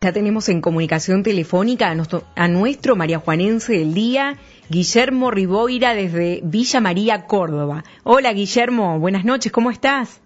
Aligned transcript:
Ya 0.00 0.12
tenemos 0.12 0.48
en 0.48 0.60
comunicación 0.60 1.24
telefónica 1.24 1.88
a 1.90 1.94
nuestro, 1.96 2.22
a 2.36 2.46
nuestro 2.46 2.94
mariajuanense 2.94 3.72
del 3.72 3.94
día, 3.94 4.36
Guillermo 4.68 5.32
Riboira, 5.32 5.92
desde 5.92 6.38
Villa 6.44 6.78
María, 6.78 7.24
Córdoba. 7.26 7.82
Hola 8.04 8.32
Guillermo, 8.32 9.00
buenas 9.00 9.24
noches, 9.24 9.50
¿cómo 9.50 9.72
estás? 9.72 10.20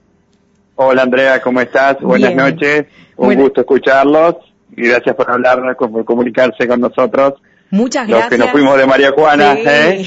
Hola 0.77 1.01
Andrea, 1.05 1.41
¿cómo 1.41 1.63
estás? 1.63 1.97
Buenas 2.03 2.35
Bien. 2.35 2.51
noches, 2.51 2.85
un 3.17 3.29
Bueno. 3.29 3.43
gusto 3.45 3.63
escucharlos 3.63 4.37
y 4.77 4.89
gracias 4.89 5.17
por 5.17 5.31
hablar, 5.31 5.75
por 5.79 6.05
comunicarse 6.05 6.69
con 6.69 6.79
nosotros. 6.83 7.41
Muchas 7.71 8.07
Los 8.07 8.19
gracias. 8.19 8.29
que 8.31 8.37
nos 8.37 8.51
fuimos 8.51 8.77
de 8.77 8.85
María 8.87 9.13
Juana, 9.13 9.55
Sí. 9.55 9.63
¿eh? 9.65 10.05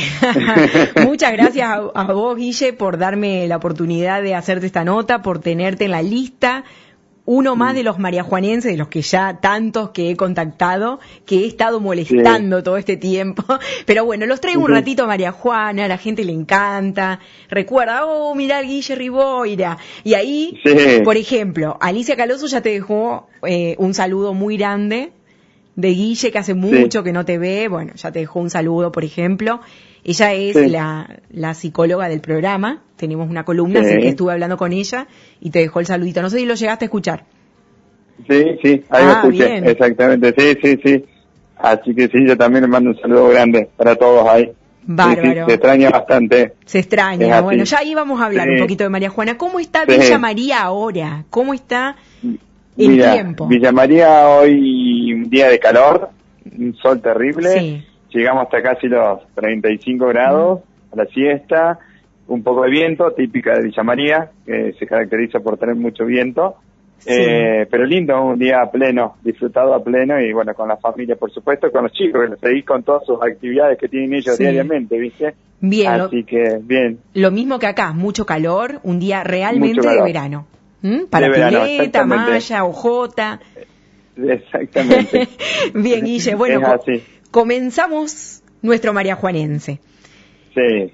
Muchas 1.07 1.31
gracias 1.31 1.67
a, 1.67 1.73
a 1.95 2.13
vos, 2.13 2.37
Guille, 2.37 2.73
por 2.73 2.99
darme 2.99 3.47
la 3.47 3.55
oportunidad 3.57 4.21
de 4.21 4.35
hacerte 4.35 4.67
esta 4.67 4.83
nota, 4.83 5.23
por 5.23 5.39
tenerte 5.39 5.85
en 5.85 5.91
la 5.91 6.03
lista. 6.03 6.63
Uno 7.27 7.55
más 7.55 7.73
de 7.73 7.83
los 7.83 7.97
mariajuanenses, 7.97 8.71
de 8.71 8.77
los 8.77 8.87
que 8.87 9.01
ya 9.01 9.39
tantos 9.41 9.89
que 9.89 10.11
he 10.11 10.15
contactado, 10.15 10.99
que 11.25 11.39
he 11.39 11.47
estado 11.47 11.79
molestando 11.79 12.61
todo 12.61 12.77
este 12.77 12.97
tiempo. 12.97 13.43
Pero 13.85 14.05
bueno, 14.05 14.25
los 14.27 14.39
traigo 14.41 14.63
un 14.63 14.71
ratito 14.71 15.03
a 15.03 15.07
María 15.07 15.31
Juana, 15.31 15.85
a 15.85 15.87
la 15.87 15.97
gente 15.97 16.23
le 16.23 16.33
encanta. 16.33 17.19
Recuerda, 17.49 18.05
oh, 18.05 18.35
mirá 18.35 18.59
el 18.59 18.67
Guille 18.67 18.95
Riboira. 18.95 19.77
Y 20.03 20.13
ahí, 20.13 20.59
Sí. 20.63 21.01
por 21.03 21.17
ejemplo, 21.17 21.77
Alicia 21.81 22.15
Caloso 22.15 22.45
ya 22.47 22.61
te 22.61 22.69
dejó 22.69 23.27
eh, 23.43 23.75
un 23.79 23.93
saludo 23.93 24.33
muy 24.33 24.57
grande 24.57 25.11
de 25.75 25.89
Guille, 25.89 26.31
que 26.31 26.37
hace 26.37 26.53
mucho 26.53 27.03
que 27.03 27.11
no 27.11 27.25
te 27.25 27.37
ve, 27.37 27.67
bueno, 27.67 27.93
ya 27.95 28.11
te 28.11 28.19
dejó 28.19 28.39
un 28.39 28.49
saludo, 28.49 28.91
por 28.91 29.03
ejemplo. 29.03 29.59
Ella 30.03 30.33
es 30.33 30.55
Sí. 30.55 30.69
la, 30.69 31.19
la 31.31 31.53
psicóloga 31.53 32.07
del 32.07 32.21
programa, 32.21 32.83
tenemos 32.95 33.29
una 33.29 33.43
columna, 33.43 33.81
Sí. 33.83 33.87
así 33.89 33.97
que 33.99 34.07
estuve 34.09 34.31
hablando 34.33 34.55
con 34.57 34.71
ella 34.71 35.07
y 35.41 35.49
te 35.49 35.59
dejó 35.59 35.79
el 35.79 35.85
saludito. 35.85 36.21
No 36.21 36.29
sé 36.29 36.37
si 36.39 36.45
lo 36.45 36.53
llegaste 36.55 36.85
a 36.85 36.87
escuchar. 36.87 37.25
Sí, 38.29 38.43
sí, 38.63 38.83
ahí 38.89 39.03
Ah, 39.03 39.05
lo 39.05 39.11
escuché, 39.13 39.45
bien. 39.51 39.67
exactamente, 39.67 40.33
sí, 40.37 40.57
sí, 40.63 40.79
sí. 40.83 41.05
Así 41.57 41.93
que 41.95 42.07
sí, 42.07 42.17
yo 42.25 42.37
también 42.37 42.63
le 42.63 42.67
mando 42.69 42.91
un 42.91 42.97
saludo 42.99 43.29
grande 43.29 43.69
para 43.75 43.95
todos 43.95 44.27
ahí. 44.29 44.51
Bárbaro. 44.87 45.47
se 45.47 45.53
extraña 45.53 45.89
bastante. 45.89 46.53
Se 46.65 46.77
extraña. 46.79 47.41
Bueno, 47.41 47.63
ya 47.63 47.79
ahí 47.79 47.95
vamos 47.95 48.21
a 48.21 48.25
hablar 48.27 48.47
un 48.47 48.59
poquito 48.59 48.83
de 48.83 48.89
María 48.91 49.09
Juana. 49.09 49.35
¿Cómo 49.35 49.59
está. 49.59 49.83
Villa 49.85 50.19
María 50.19 50.61
ahora? 50.61 51.25
¿Cómo 51.31 51.55
está 51.55 51.95
el 52.77 52.89
Mira, 52.89 53.13
tiempo? 53.13 53.47
Villa 53.47 53.71
María 53.71 54.27
hoy 54.29 55.13
un 55.13 55.29
día 55.29 55.49
de 55.49 55.59
calor, 55.59 56.09
un 56.57 56.75
sol 56.75 57.01
terrible. 57.01 57.49
Sí. 57.59 57.85
Llegamos 58.11 58.43
hasta 58.43 58.61
casi 58.61 58.87
los 58.87 59.21
35 59.35 60.07
grados 60.07 60.61
a 60.91 60.95
la 60.95 61.05
siesta, 61.07 61.79
un 62.27 62.43
poco 62.43 62.63
de 62.63 62.71
viento, 62.71 63.11
típica 63.11 63.53
de 63.55 63.63
Villa 63.65 63.83
María, 63.83 64.31
que 64.45 64.73
se 64.79 64.87
caracteriza 64.87 65.39
por 65.39 65.57
tener 65.57 65.75
mucho 65.75 66.05
viento. 66.05 66.55
Sí. 66.97 67.11
Eh, 67.13 67.67
pero 67.69 67.85
lindo, 67.85 68.19
un 68.23 68.39
día 68.39 68.61
a 68.61 68.71
pleno, 68.71 69.17
disfrutado 69.21 69.73
a 69.75 69.83
pleno 69.83 70.19
y 70.19 70.31
bueno, 70.33 70.53
con 70.55 70.67
la 70.69 70.77
familia, 70.77 71.15
por 71.17 71.29
supuesto, 71.31 71.69
con 71.71 71.83
los 71.83 71.91
chicos, 71.91 72.21
que 72.23 72.29
los 72.31 72.39
seguís 72.39 72.65
con 72.65 72.83
todas 72.83 73.05
sus 73.05 73.21
actividades 73.21 73.77
que 73.77 73.89
tienen 73.89 74.13
ellos 74.13 74.35
Sí. 74.37 74.43
diariamente, 74.43 74.97
¿viste? 74.97 75.35
Bien, 75.59 75.97
lo, 75.97 76.05
Así 76.05 76.23
que, 76.23 76.59
bien. 76.61 76.99
lo 77.13 77.31
mismo 77.31 77.59
que 77.59 77.67
acá, 77.67 77.91
mucho 77.93 78.25
calor, 78.25 78.79
un 78.83 78.99
día 78.99 79.23
realmente 79.23 79.87
de 79.87 80.01
verano. 80.03 80.47
¿Mm? 80.85 81.07
Para 81.09 81.29
De 81.29 81.49
pileta, 81.49 82.05
malla, 82.05 82.63
ojota. 82.63 83.39
Exactamente. 84.15 85.27
Bien, 85.73 86.05
Guille, 86.05 86.35
bueno, 86.35 86.61
comenzamos 87.31 88.43
nuestro 88.61 88.93
María 88.93 89.15
Juanense. 89.15 89.79
Sí. 90.53 90.93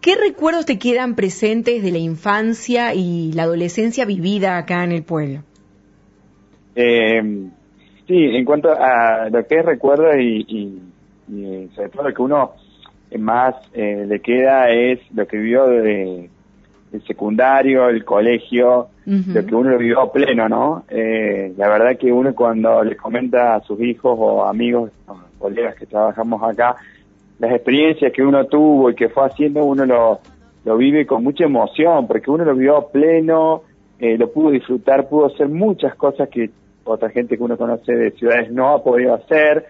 ¿Qué 0.00 0.16
recuerdos 0.16 0.66
te 0.66 0.76
quedan 0.80 1.14
presentes 1.14 1.84
de 1.84 1.92
la 1.92 1.98
infancia 1.98 2.94
y 2.94 3.32
la 3.32 3.44
adolescencia 3.44 4.04
vivida 4.06 4.58
acá 4.58 4.82
en 4.82 4.90
el 4.90 5.04
pueblo? 5.04 5.44
Eh, 6.74 7.22
sí, 8.08 8.24
en 8.24 8.44
cuanto 8.44 8.70
a 8.72 9.28
lo 9.30 9.46
que 9.46 9.62
recuerdo 9.62 10.18
y, 10.18 10.44
y, 10.48 10.82
y, 11.32 11.44
eh, 11.44 11.68
sobre 11.76 11.90
todo 11.90 12.08
lo 12.08 12.12
que 12.12 12.22
uno 12.22 12.54
más 13.20 13.54
eh, 13.72 14.04
le 14.04 14.20
queda 14.20 14.68
es 14.70 14.98
lo 15.14 15.28
que 15.28 15.36
vivió 15.36 15.68
de, 15.68 16.28
el 16.92 17.06
secundario, 17.06 17.88
el 17.88 18.04
colegio, 18.04 18.88
Lo 19.06 19.46
que 19.46 19.54
uno 19.54 19.70
lo 19.70 19.78
vivió 19.78 20.00
a 20.00 20.12
pleno, 20.12 20.48
¿no? 20.48 20.84
Eh, 20.88 21.52
la 21.56 21.68
verdad 21.68 21.96
que 21.98 22.12
uno 22.12 22.34
cuando 22.34 22.82
le 22.84 22.96
comenta 22.96 23.56
a 23.56 23.60
sus 23.62 23.80
hijos 23.80 24.16
o 24.18 24.44
amigos, 24.44 24.90
o 25.08 25.16
colegas 25.38 25.74
que 25.74 25.86
trabajamos 25.86 26.42
acá, 26.42 26.76
las 27.38 27.52
experiencias 27.52 28.12
que 28.12 28.22
uno 28.22 28.44
tuvo 28.46 28.90
y 28.90 28.94
que 28.94 29.08
fue 29.08 29.26
haciendo, 29.26 29.64
uno 29.64 29.84
lo, 29.84 30.20
lo 30.64 30.76
vive 30.76 31.04
con 31.06 31.24
mucha 31.24 31.44
emoción, 31.44 32.06
porque 32.06 32.30
uno 32.30 32.44
lo 32.44 32.54
vivió 32.54 32.76
a 32.76 32.88
pleno, 32.88 33.62
eh, 33.98 34.16
lo 34.16 34.30
pudo 34.30 34.50
disfrutar, 34.50 35.08
pudo 35.08 35.26
hacer 35.26 35.48
muchas 35.48 35.94
cosas 35.96 36.28
que 36.28 36.50
otra 36.84 37.10
gente 37.10 37.36
que 37.36 37.42
uno 37.42 37.56
conoce 37.56 37.92
de 37.94 38.10
ciudades 38.12 38.50
no 38.52 38.68
ha 38.70 38.82
podido 38.82 39.14
hacer. 39.14 39.66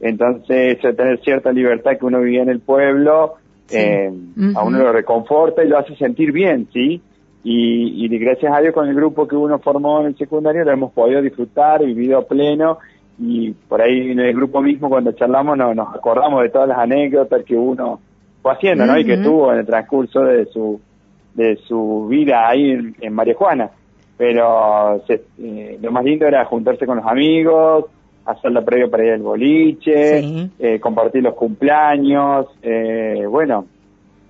Entonces, 0.00 0.78
tener 0.80 1.20
cierta 1.22 1.50
libertad 1.52 1.92
que 1.98 2.04
uno 2.06 2.20
vivía 2.20 2.42
en 2.42 2.50
el 2.50 2.60
pueblo, 2.60 3.34
Sí. 3.66 3.78
eh, 3.78 4.12
a 4.54 4.62
uno 4.62 4.78
lo 4.78 4.92
reconforta 4.92 5.64
y 5.64 5.68
lo 5.68 5.78
hace 5.78 5.96
sentir 5.96 6.30
bien, 6.30 6.68
¿sí? 6.72 7.00
Y, 7.48 8.04
y 8.04 8.18
gracias 8.18 8.52
a 8.52 8.60
Dios 8.60 8.74
con 8.74 8.88
el 8.88 8.94
grupo 8.96 9.28
que 9.28 9.36
uno 9.36 9.60
formó 9.60 10.00
en 10.00 10.06
el 10.08 10.16
secundario 10.16 10.64
lo 10.64 10.72
hemos 10.72 10.92
podido 10.92 11.22
disfrutar, 11.22 11.84
vivido 11.84 12.18
a 12.18 12.26
pleno 12.26 12.78
y 13.20 13.52
por 13.52 13.80
ahí 13.80 14.10
en 14.10 14.18
el 14.18 14.34
grupo 14.34 14.60
mismo 14.60 14.88
cuando 14.88 15.12
charlamos 15.12 15.56
no- 15.56 15.72
nos 15.72 15.94
acordamos 15.94 16.42
de 16.42 16.48
todas 16.48 16.68
las 16.68 16.78
anécdotas 16.78 17.44
que 17.44 17.54
uno 17.54 18.00
fue 18.42 18.50
haciendo, 18.52 18.84
¿no? 18.84 18.98
Y 18.98 19.04
que 19.04 19.18
tuvo 19.18 19.52
en 19.52 19.60
el 19.60 19.66
transcurso 19.66 20.22
de 20.24 20.46
su 20.46 20.80
de 21.34 21.56
su 21.68 22.08
vida 22.08 22.48
ahí 22.48 22.70
en, 22.72 22.96
en 23.00 23.12
María 23.12 23.34
Juana. 23.36 23.70
Pero 24.18 25.02
se- 25.06 25.22
eh, 25.38 25.78
lo 25.80 25.92
más 25.92 26.02
lindo 26.04 26.26
era 26.26 26.44
juntarse 26.46 26.84
con 26.84 26.96
los 26.96 27.06
amigos, 27.06 27.84
hacer 28.24 28.50
la 28.50 28.62
previa 28.64 28.88
para 28.88 29.04
ir 29.04 29.12
al 29.12 29.22
boliche, 29.22 30.20
Sí. 30.22 30.50
eh, 30.58 30.80
compartir 30.80 31.22
los 31.22 31.34
cumpleaños, 31.34 32.46
eh, 32.62 33.24
bueno, 33.30 33.66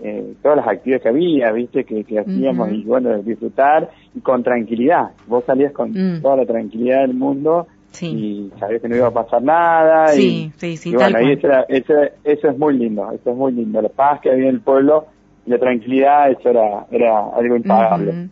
eh, 0.03 0.35
todas 0.43 0.59
las 0.59 0.69
actividades 0.69 1.03
que 1.03 1.09
había, 1.09 1.53
viste, 1.53 1.85
que, 1.85 2.05
que 2.05 2.19
hacíamos 2.19 2.71
y 2.73 2.83
bueno, 2.85 3.17
disfrutar 3.23 3.91
y 4.15 4.21
con 4.21 4.43
tranquilidad. 4.43 5.11
Vos 5.27 5.45
salías 5.47 5.73
con 5.73 5.91
Mm. 5.91 6.23
toda 6.23 6.37
la 6.37 6.47
tranquilidad 6.47 7.01
del 7.03 7.15
mundo 7.15 7.67
Sí. 7.91 8.07
y 8.09 8.59
sabías 8.61 8.83
que 8.83 8.89
no 8.89 8.97
iba 8.97 9.07
a 9.09 9.11
pasar 9.11 9.43
nada. 9.43 10.09
Sí, 10.09 10.53
y, 10.55 10.59
sí, 10.59 10.77
sí, 10.77 10.91
y 10.91 10.97
tal 10.97 11.13
bueno, 11.13 11.29
y 11.29 11.33
eso, 11.33 11.47
era- 11.47 11.65
eso, 11.69 11.95
eso 12.25 12.49
es 12.51 12.59
muy 12.59 12.77
lindo, 12.77 13.11
eso 13.13 13.31
es 13.31 13.37
muy 13.37 13.53
lindo. 13.53 13.81
La 13.81 13.89
paz 13.89 14.21
que 14.21 14.31
había 14.31 14.49
en 14.51 14.57
el 14.57 14.61
pueblo 14.61 15.07
y 15.47 15.51
la 15.51 15.59
tranquilidad, 15.59 16.31
eso 16.31 16.51
era, 16.51 16.87
era 16.91 17.29
algo 17.35 17.57
impagable. 17.57 18.29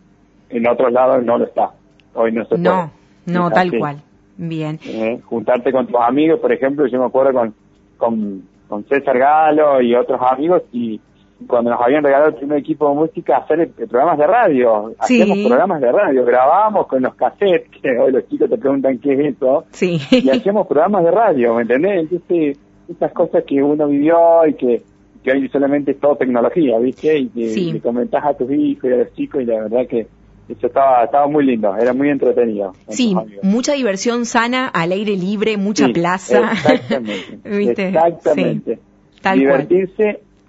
En 0.49 0.67
otros 0.67 0.91
lados 0.91 1.23
no 1.25 1.39
lo 1.39 1.45
está. 1.45 1.71
Hoy 2.13 2.31
no 2.31 2.45
se 2.45 2.57
No, 2.59 2.91
puede. 3.25 3.37
no, 3.39 3.49
tal 3.49 3.67
así. 3.69 3.77
cual. 3.79 3.97
Bien. 4.37 4.79
Eh, 4.85 5.19
juntarte 5.25 5.71
con 5.71 5.87
tus 5.87 5.99
amigos, 5.99 6.39
por 6.39 6.51
ejemplo, 6.51 6.85
yo 6.85 6.99
me 6.99 7.05
acuerdo 7.05 7.33
con, 7.33 7.55
con, 7.97 8.43
con 8.67 8.83
César 8.85 9.17
Galo 9.17 9.81
y 9.81 9.95
otros 9.95 10.19
amigos 10.29 10.61
y 10.71 10.99
cuando 11.47 11.71
nos 11.71 11.81
habían 11.81 12.03
regalado 12.03 12.29
el 12.29 12.35
primer 12.35 12.57
equipo 12.59 12.89
de 12.89 12.95
música 12.95 13.37
hacer 13.37 13.69
programas 13.71 14.17
de 14.17 14.25
radio, 14.27 14.93
Sí. 15.05 15.21
hacíamos 15.21 15.47
programas 15.47 15.81
de 15.81 15.91
radio, 15.91 16.25
grabábamos 16.25 16.87
con 16.87 17.01
los 17.03 17.13
cassettes, 17.15 17.69
que 17.81 17.89
hoy 17.99 18.11
los 18.11 18.27
chicos 18.29 18.49
te 18.49 18.57
preguntan 18.57 18.97
qué 18.99 19.13
es 19.13 19.35
eso, 19.35 19.65
Sí. 19.71 19.99
y 20.11 20.29
hacíamos 20.29 20.65
programas 20.67 21.03
de 21.03 21.11
radio, 21.11 21.53
¿me 21.55 21.63
entendés? 21.63 22.09
Entonces, 22.09 22.57
esas 22.87 23.11
cosas 23.11 23.43
que 23.45 23.61
uno 23.61 23.87
vivió 23.87 24.45
y 24.47 24.53
que, 24.53 24.81
que 25.23 25.31
hoy 25.31 25.47
solamente 25.49 25.91
es 25.91 25.99
todo 25.99 26.15
tecnología, 26.15 26.77
¿viste? 26.79 27.17
Y 27.17 27.27
que 27.29 27.49
Sí. 27.49 27.73
le 27.73 27.81
comentás 27.81 28.23
a 28.25 28.33
tus 28.33 28.49
hijos 28.51 28.89
y 28.89 28.93
a 28.93 28.97
los 28.97 29.13
chicos 29.13 29.41
y 29.41 29.45
la 29.45 29.63
verdad 29.63 29.87
que 29.89 30.07
eso 30.47 30.67
estaba, 30.67 31.03
estaba 31.03 31.27
muy 31.27 31.43
lindo, 31.45 31.75
era 31.75 31.93
muy 31.93 32.09
entretenido. 32.09 32.73
Sí, 32.87 33.15
mucha 33.41 33.73
diversión 33.73 34.25
sana, 34.25 34.67
al 34.67 34.91
aire 34.91 35.17
libre, 35.17 35.57
mucha 35.57 35.87
Sí, 35.87 35.93
plaza. 35.93 36.51
Exactamente. 36.53 37.39
¿Viste? 37.57 37.87
Exactamente. 37.89 38.75
Sí, 38.75 39.21
tal 39.21 39.39
cual. 39.43 39.67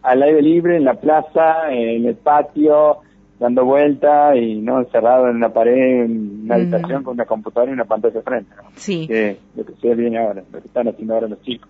Al 0.06 0.22
aire 0.22 0.40
libre, 0.42 0.76
en 0.76 0.84
la 0.84 0.94
plaza, 0.94 1.72
en 1.72 2.06
el 2.06 2.14
patio, 2.14 2.98
dando 3.40 3.64
vueltas 3.64 4.36
y 4.36 4.54
no 4.56 4.78
encerrado 4.80 5.28
en 5.28 5.36
una 5.36 5.48
pared, 5.52 6.04
en 6.04 6.42
una 6.44 6.56
Mm. 6.56 6.60
habitación 6.60 7.02
con 7.02 7.14
una 7.14 7.24
computadora 7.26 7.70
y 7.70 7.74
una 7.74 7.84
pantalla 7.84 8.22
frente. 8.22 8.50
¿no? 8.56 8.62
Sí. 8.76 9.06
Que 9.08 9.36
lo 9.56 9.64
que 9.66 9.72
se 9.80 9.94
viene 9.94 10.18
ahora, 10.18 10.42
lo 10.52 10.60
que 10.60 10.66
están 10.68 10.88
haciendo 10.88 11.14
ahora 11.14 11.28
los 11.28 11.42
chicos. 11.42 11.68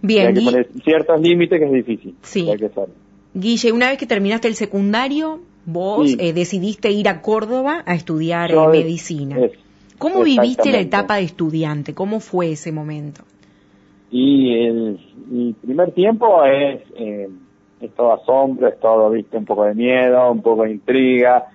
Bien, 0.00 0.28
hay 0.28 0.34
que 0.34 0.40
poner 0.44 0.68
ciertos 0.84 1.20
límites 1.20 1.58
que 1.58 1.66
es 1.66 1.72
difícil. 1.72 2.14
Sí. 2.22 2.48
hay 2.50 2.56
que. 2.56 2.70
Guille, 3.34 3.72
una 3.72 3.88
vez 3.88 3.98
que 3.98 4.06
terminaste 4.06 4.48
el 4.48 4.54
secundario, 4.54 5.40
vos 5.64 6.10
Sí. 6.10 6.16
eh, 6.20 6.32
decidiste 6.32 6.90
ir 6.90 7.08
a 7.08 7.20
Córdoba 7.22 7.82
a 7.86 7.94
estudiar 7.94 8.50
eh, 8.50 8.54
Yo- 8.54 8.68
medicina. 8.68 9.38
es- 9.38 9.52
¿Cómo 9.98 10.22
viviste 10.24 10.70
la 10.72 10.80
etapa 10.80 11.16
de 11.16 11.22
estudiante? 11.22 11.94
¿Cómo 11.94 12.18
fue 12.20 12.52
ese 12.52 12.72
momento? 12.72 13.22
Y 14.10 14.52
el, 14.66 14.98
el 15.32 15.54
primer 15.62 15.92
tiempo 15.92 16.44
es, 16.44 16.80
eh, 16.98 17.28
es 17.82 17.94
todo 17.94 18.12
asombro, 18.12 18.68
es 18.68 18.78
todo, 18.80 19.10
viste, 19.10 19.36
un 19.36 19.44
poco 19.44 19.64
de 19.64 19.74
miedo, 19.74 20.30
un 20.30 20.42
poco 20.42 20.62
de 20.64 20.72
intriga. 20.72 21.46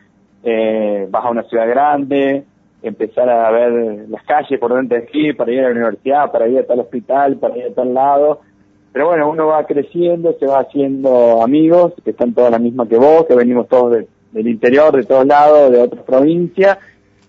Eh, 0.43 1.07
vas 1.09 1.25
a 1.25 1.29
una 1.29 1.43
ciudad 1.43 1.67
grande, 1.67 2.43
empezar 2.81 3.29
a 3.29 3.49
ver 3.51 4.05
las 4.09 4.23
calles 4.23 4.59
por 4.59 4.87
que 4.87 5.17
ir 5.17 5.35
para 5.37 5.51
ir 5.51 5.59
a 5.59 5.63
la 5.63 5.71
universidad, 5.71 6.31
para 6.31 6.47
ir 6.47 6.59
a 6.59 6.65
tal 6.65 6.79
hospital, 6.79 7.37
para 7.37 7.57
ir 7.57 7.65
a 7.65 7.73
tal 7.73 7.93
lado. 7.93 8.39
Pero 8.93 9.07
bueno, 9.07 9.29
uno 9.29 9.47
va 9.47 9.65
creciendo, 9.65 10.33
se 10.39 10.45
va 10.47 10.59
haciendo 10.59 11.41
amigos 11.43 11.93
que 12.03 12.11
están 12.11 12.33
todos 12.33 12.49
la 12.51 12.59
misma 12.59 12.87
que 12.87 12.97
vos, 12.97 13.25
que 13.25 13.35
venimos 13.35 13.67
todos 13.67 13.91
de- 13.93 14.07
del 14.31 14.47
interior, 14.47 14.95
de 14.95 15.03
todos 15.03 15.25
lados, 15.25 15.71
de 15.71 15.81
otras 15.81 16.03
provincias. 16.03 16.77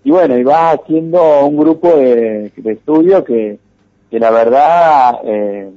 Y 0.03 0.11
bueno, 0.11 0.37
y 0.37 0.43
vas 0.43 0.79
haciendo 0.79 1.45
un 1.45 1.57
grupo 1.57 1.95
de, 1.97 2.51
de 2.55 2.71
estudio 2.71 3.23
que, 3.23 3.59
que 4.09 4.19
la 4.19 4.31
verdad 4.31 5.19
eh, 5.25 5.69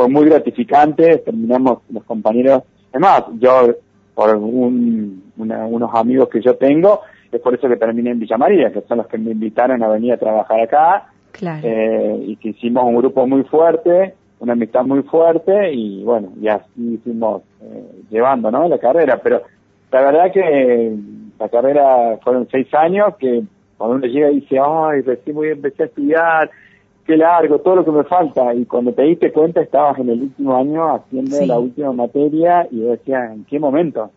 fue 0.00 0.08
muy 0.08 0.24
gratificante, 0.30 1.18
terminamos 1.18 1.80
los 1.92 2.02
compañeros, 2.04 2.62
además 2.90 3.24
yo 3.38 3.68
por 4.14 4.34
un, 4.34 5.24
unos 5.36 5.90
amigos 5.94 6.30
que 6.30 6.40
yo 6.40 6.56
tengo, 6.56 7.02
es 7.30 7.38
por 7.42 7.54
eso 7.54 7.68
que 7.68 7.76
terminé 7.76 8.12
en 8.12 8.18
Villa 8.18 8.38
María, 8.38 8.72
que 8.72 8.80
son 8.88 8.96
los 8.96 9.06
que 9.08 9.18
me 9.18 9.32
invitaron 9.32 9.82
a 9.82 9.88
venir 9.88 10.14
a 10.14 10.16
trabajar 10.16 10.58
acá, 10.58 11.08
Claro. 11.32 11.60
eh, 11.62 12.24
y 12.28 12.36
que 12.36 12.48
hicimos 12.48 12.82
un 12.84 12.96
grupo 12.96 13.26
muy 13.26 13.42
fuerte, 13.44 14.14
una 14.38 14.54
amistad 14.54 14.84
muy 14.86 15.02
fuerte, 15.02 15.70
y 15.74 16.02
bueno, 16.02 16.30
y 16.40 16.48
así 16.48 16.98
fuimos 17.04 17.42
eh, 17.60 18.00
llevando, 18.08 18.50
¿no? 18.50 18.66
La 18.68 18.78
carrera, 18.78 19.20
pero 19.22 19.42
la 19.92 20.00
verdad 20.00 20.32
que 20.32 20.96
la 21.38 21.48
carrera 21.50 22.18
fueron 22.24 22.48
seis 22.50 22.72
años 22.72 23.16
que 23.18 23.42
cuando 23.76 23.96
uno 23.96 24.06
llega 24.06 24.30
y 24.30 24.40
dice, 24.40 24.56
ay, 24.58 25.02
recién 25.02 25.36
voy 25.36 25.48
a 25.48 25.52
empezar 25.52 25.82
a 25.82 25.88
estudiar, 25.88 26.50
qué 27.10 27.16
largo, 27.16 27.58
todo 27.58 27.76
lo 27.76 27.84
que 27.84 27.90
me 27.90 28.04
falta, 28.04 28.54
y 28.54 28.64
cuando 28.66 28.92
te 28.92 29.02
diste 29.02 29.32
cuenta 29.32 29.60
estabas 29.60 29.98
en 29.98 30.10
el 30.10 30.22
último 30.22 30.56
año 30.56 30.94
haciendo 30.94 31.36
Sí. 31.36 31.46
la 31.46 31.58
última 31.58 31.92
materia 31.92 32.68
y 32.70 32.80
decías, 32.80 33.32
¿en 33.32 33.44
qué 33.46 33.58
momento? 33.58 34.10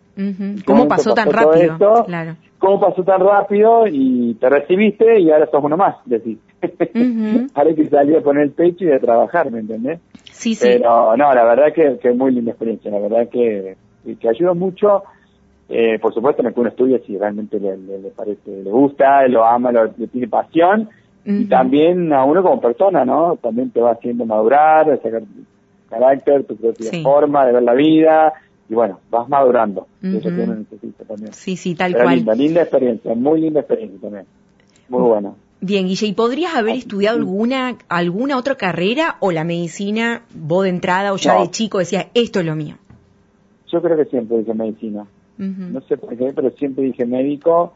¿Cómo 0.66 0.88
pasó 0.88 1.14
tan 1.16 1.32
rápido? 1.32 1.74
esto? 1.74 2.04
Claro. 2.06 2.36
¿Cómo 2.60 2.80
pasó 2.80 3.04
tan 3.04 3.20
rápido? 3.20 3.88
Y 3.88 4.36
te 4.36 4.48
recibiste 4.48 5.20
y 5.20 5.32
ahora 5.32 5.48
sos 5.50 5.64
uno 5.64 5.76
más, 5.76 5.96
decís. 6.06 6.38
Ahora 7.56 7.70
hay 7.72 7.76
que 7.76 7.90
salir 7.90 8.18
a 8.18 8.22
poner 8.22 8.44
el 8.44 8.52
pecho 8.52 8.86
y 8.86 8.92
a 8.92 9.00
trabajar, 9.00 9.52
¿me 9.52 9.60
entendés? 9.60 10.00
Sí, 10.32 10.56
sí. 10.56 10.66
Pero 10.78 11.18
no, 11.18 11.34
la 11.34 11.44
verdad 11.44 11.74
que, 11.74 11.98
que 12.00 12.10
es 12.10 12.16
muy 12.16 12.32
linda 12.32 12.52
experiencia, 12.52 12.90
la 12.92 13.00
verdad 13.00 13.28
que, 13.30 13.76
que 14.20 14.30
ayuda 14.30 14.54
mucho. 14.54 15.04
Eh, 15.68 15.98
por 16.00 16.14
supuesto, 16.14 16.42
en 16.42 16.50
el 16.50 16.54
que 16.54 16.60
uno 16.60 16.70
estudia 16.70 17.00
si 17.06 17.18
realmente 17.18 17.60
le, 17.60 17.76
le, 17.78 18.00
le 18.00 18.10
parece, 18.12 18.64
le 18.64 18.70
gusta, 18.70 19.28
lo 19.28 19.44
ama, 19.44 19.72
lo, 19.72 19.86
le 19.98 20.08
tiene 20.08 20.28
pasión. 20.28 20.90
Y 21.26 21.46
también 21.46 22.12
a 22.12 22.26
uno 22.26 22.44
como 22.44 22.60
persona, 22.60 23.06
¿no? 23.06 23.38
También 23.42 23.72
te 23.72 23.80
va 23.80 23.92
haciendo 23.92 24.26
madurar, 24.26 24.86
sacar 25.02 25.22
tu 25.22 25.44
carácter, 25.90 26.44
tu 26.44 26.56
propia 26.58 26.90
Sí. 26.92 27.02
forma 27.02 27.46
de 27.46 27.54
ver 27.54 27.64
la 27.64 27.74
vida. 27.74 28.34
Y 28.70 28.74
bueno, 28.74 29.00
vas 29.10 29.30
madurando. 29.30 29.88
y 30.02 30.18
Eso 30.18 30.28
Ujú. 30.28 30.36
que 30.38 30.42
uno 30.44 30.56
necesita 30.56 31.06
también. 31.06 31.32
Sí, 31.34 31.56
sí, 31.56 31.76
tal 31.76 31.94
Pero 31.94 32.04
cual. 32.06 32.16
linda, 32.18 32.36
linda 32.36 32.62
experiencia, 32.62 33.16
muy 33.16 33.40
linda 33.42 33.62
experiencia 33.62 34.00
también. 34.02 34.26
Muy 34.90 35.02
buena. 35.04 35.34
Bien, 35.62 35.86
Guille, 35.88 36.08
¿y 36.08 36.14
podrías 36.14 36.56
haber 36.56 36.76
estudiado 36.76 37.18
alguna 37.18 37.78
alguna 37.88 38.38
otra 38.38 38.56
carrera 38.56 39.16
o 39.22 39.32
la 39.32 39.46
medicina, 39.46 40.24
vos 40.36 40.64
de 40.64 40.70
entrada 40.72 41.14
o 41.14 41.16
ya 41.18 41.36
No. 41.36 41.42
de 41.44 41.52
chico 41.52 41.78
decías, 41.80 42.08
esto 42.14 42.42
es 42.42 42.46
lo 42.46 42.56
mío? 42.56 42.76
Yo 43.72 43.82
creo 43.82 43.96
que 43.96 44.06
siempre 44.06 44.40
dije 44.40 44.54
medicina. 44.54 45.06
No 45.38 45.80
sé 45.82 45.98
por 45.98 46.16
qué, 46.18 46.32
pero 46.36 46.52
siempre 46.52 46.84
dije 46.84 47.06
médico. 47.06 47.74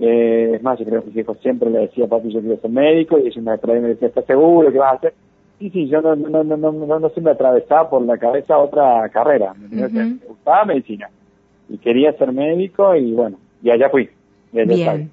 Eh, 0.00 0.52
es 0.54 0.62
más, 0.62 0.78
yo 0.78 0.84
creo 0.84 1.00
que 1.02 1.08
mis 1.08 1.16
hijos 1.18 1.38
siempre 1.42 1.70
le 1.70 1.80
decía, 1.80 2.06
papi, 2.06 2.32
yo 2.32 2.40
quiero 2.40 2.60
ser 2.60 2.70
médico, 2.70 3.18
y 3.18 3.26
ellos 3.26 3.42
me, 3.42 3.50
ahí 3.50 3.80
me 3.80 3.88
decían, 3.88 4.08
¿estás 4.10 4.26
seguro 4.26 4.70
que 4.72 4.78
vas 4.78 4.92
a 4.92 4.96
hacer? 4.96 5.14
Sí, 5.58 5.70
sí, 5.70 5.88
yo 5.88 6.00
no, 6.00 6.14
no, 6.14 6.44
no, 6.44 6.56
no, 6.56 6.70
no, 6.72 6.98
no 7.00 7.08
se 7.10 7.20
me 7.20 7.32
atravesaba 7.32 7.90
por 7.90 8.02
la 8.02 8.16
cabeza 8.16 8.56
otra 8.58 9.08
carrera. 9.08 9.54
¿me 9.58 9.88
gustaba 10.28 10.64
medicina. 10.64 11.10
Y 11.68 11.78
quería 11.78 12.12
ser 12.12 12.32
médico, 12.32 12.94
y 12.94 13.12
bueno, 13.12 13.38
y 13.62 13.70
allá 13.70 13.88
fui. 13.90 14.08
Y 14.52 14.60
allá 14.60 14.74
Bien. 14.74 15.10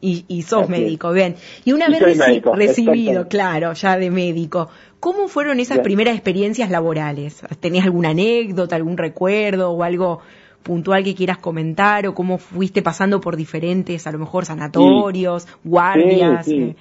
Y, 0.00 0.24
y 0.28 0.42
sos 0.42 0.62
Así 0.62 0.72
es. 0.74 0.78
médico, 0.80 1.12
bien. 1.12 1.34
Y 1.64 1.72
una 1.72 1.86
Y 1.88 1.90
vez 1.90 1.98
soy 1.98 2.12
reci- 2.14 2.28
médico, 2.28 2.54
recibido, 2.54 3.26
claro, 3.26 3.72
ya 3.72 3.98
de 3.98 4.12
médico, 4.12 4.68
¿cómo 5.00 5.26
fueron 5.26 5.58
esas 5.58 5.78
Bien. 5.78 5.82
primeras 5.84 6.14
experiencias 6.14 6.70
laborales? 6.70 7.42
¿Tenés 7.58 7.82
alguna 7.84 8.10
anécdota, 8.10 8.76
algún 8.76 8.96
recuerdo 8.96 9.72
o 9.72 9.82
algo 9.82 10.20
puntual 10.68 11.02
que 11.02 11.14
quieras 11.14 11.38
comentar 11.38 12.06
o 12.06 12.14
cómo 12.14 12.36
fuiste 12.38 12.82
pasando 12.82 13.20
por 13.20 13.34
diferentes, 13.36 14.06
a 14.06 14.12
lo 14.12 14.18
mejor 14.18 14.44
sanatorios, 14.44 15.48
guardias? 15.64 16.44
Sí, 16.44 16.50
sí. 16.52 16.62
eh? 16.62 16.76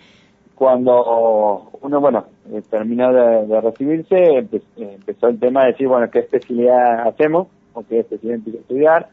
Cuando 0.56 1.70
uno, 1.82 2.02
bueno, 2.02 2.26
eh, 2.52 2.62
terminó 2.70 3.14
de, 3.14 3.46
de 3.48 3.62
recibirse, 3.62 4.16
empe- 4.16 4.62
eh, 4.78 4.96
empezó 4.96 5.28
el 5.28 5.40
tema 5.40 5.62
de 5.62 5.72
decir, 5.72 5.88
bueno, 5.88 6.10
¿qué 6.12 6.20
especialidad 6.20 7.08
hacemos? 7.08 7.48
¿O 7.74 7.84
qué 7.88 8.00
especialidad 8.00 8.36
empiezo 8.40 8.58
a 8.58 8.62
estudiar? 8.62 9.10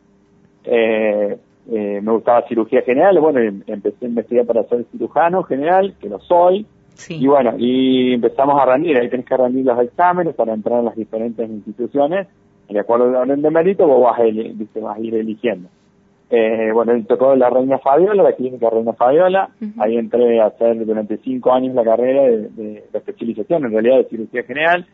Eh, 0.65 1.37
eh, 1.71 2.01
me 2.03 2.13
gustaba 2.13 2.47
cirugía 2.49 2.83
general, 2.83 3.21
bueno, 3.21 3.43
y 3.43 3.63
empecé 3.71 4.07
a 4.07 4.09
investigar 4.09 4.45
para 4.47 4.65
ser 4.65 4.85
cirujano 4.91 5.43
general, 5.45 5.95
que 6.01 6.09
lo 6.09 6.19
soy, 6.21 6.67
Sí. 6.95 7.17
y 7.21 7.27
bueno, 7.27 7.55
y 7.59 8.15
empezamos 8.15 8.61
a 8.61 8.67
rendir, 8.67 8.97
ahí 8.97 9.09
tenés 9.11 9.27
que 9.27 9.37
rendir 9.37 9.65
los 9.65 9.79
exámenes 9.81 10.35
para 10.35 10.55
entrar 10.55 10.79
en 10.79 10.85
las 10.87 10.95
diferentes 10.97 11.49
instituciones, 11.51 12.29
de 12.69 12.81
acuerdo 12.81 13.09
al 13.09 13.17
orden 13.17 13.43
de 13.43 13.51
mérito 13.51 13.87
vos 13.87 14.03
vas 14.03 14.19
a, 14.19 14.23
viste, 14.23 14.81
vas 14.81 14.97
a 14.97 15.01
ir 15.01 15.15
eligiendo. 15.15 15.69
Eh, 16.31 16.71
bueno, 16.73 16.93
él 16.93 17.07
tocó 17.07 17.37
la 17.37 17.51
Reina 17.51 17.79
Fabiola, 17.79 18.23
la 18.23 18.33
clínica 18.33 18.71
Reina 18.71 18.95
Fabiola, 18.95 19.51
ahí 19.79 19.97
entré 19.97 20.41
a 20.41 20.47
hacer 20.47 20.85
durante 20.85 21.19
cinco 21.19 21.53
años 21.53 21.75
la 21.75 21.85
carrera 21.85 22.23
de, 22.23 22.49
de, 22.49 22.85
de 22.91 22.99
especialización, 22.99 23.67
en 23.67 23.73
realidad 23.73 23.99
de 23.99 24.09
cirugía 24.09 24.43
general, 24.43 24.87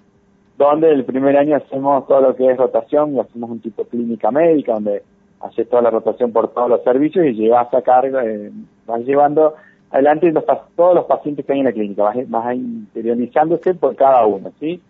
donde 0.58 0.90
el 0.90 1.04
primer 1.04 1.36
año 1.36 1.56
hacemos 1.56 2.06
todo 2.06 2.20
lo 2.20 2.36
que 2.36 2.50
es 2.50 2.56
rotación, 2.56 3.14
y 3.14 3.20
hacemos 3.20 3.48
un 3.48 3.60
tipo 3.60 3.84
clínica 3.84 4.30
médica, 4.30 4.74
donde 4.74 5.02
haces 5.40 5.68
toda 5.68 5.82
la 5.82 5.90
rotación 5.90 6.32
por 6.32 6.52
todos 6.52 6.68
los 6.68 6.82
servicios 6.82 7.24
y 7.26 7.32
llevas 7.32 7.72
a 7.72 7.80
cargo, 7.80 8.18
eh, 8.20 8.50
vas 8.86 9.00
llevando 9.02 9.54
adelante 9.90 10.30
los, 10.32 10.44
todos 10.76 10.94
los 10.94 11.04
pacientes 11.06 11.46
que 11.46 11.52
hay 11.52 11.60
en 11.60 11.64
la 11.64 11.72
clínica, 11.72 12.02
vas, 12.02 12.16
vas 12.28 12.54
interiorizándose 12.54 13.74
por 13.74 13.96
cada 13.96 14.26
uno, 14.26 14.52
¿sí? 14.60 14.80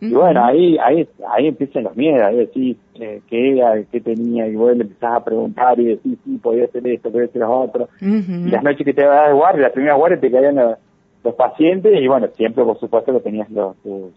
Y 0.00 0.12
bueno, 0.12 0.42
ahí 0.44 0.78
ahí 0.78 1.06
ahí 1.28 1.48
empiezan 1.48 1.84
los 1.84 1.94
miedos, 1.94 2.22
ahí 2.22 2.36
decís 2.38 2.76
eh, 2.94 3.20
qué 3.28 3.52
era, 3.52 3.74
qué 3.92 4.00
tenía, 4.00 4.46
y 4.46 4.56
vos 4.56 4.74
le 4.74 4.82
empezás 4.84 5.12
a 5.14 5.24
preguntar 5.24 5.78
y 5.78 5.84
decís, 5.86 6.18
sí, 6.24 6.38
podía 6.42 6.66
ser 6.68 6.86
esto, 6.88 7.10
podía 7.12 7.28
ser 7.28 7.42
lo 7.42 7.60
otro. 7.60 7.88
Ujú. 8.00 8.32
Y 8.46 8.50
las 8.50 8.62
noches 8.62 8.84
que 8.84 8.94
te 8.94 9.04
vas 9.04 9.28
de 9.28 9.34
guardia, 9.34 9.62
las 9.64 9.72
primeras 9.72 9.98
guardias 9.98 10.20
te 10.22 10.30
caían 10.30 10.54
los, 10.54 10.78
los 11.22 11.34
pacientes 11.34 11.92
y 12.00 12.08
bueno, 12.08 12.28
siempre 12.34 12.64
por 12.64 12.80
supuesto 12.80 13.12
que 13.12 13.20
tenías 13.20 13.50
los, 13.50 13.76
tus, 13.82 14.12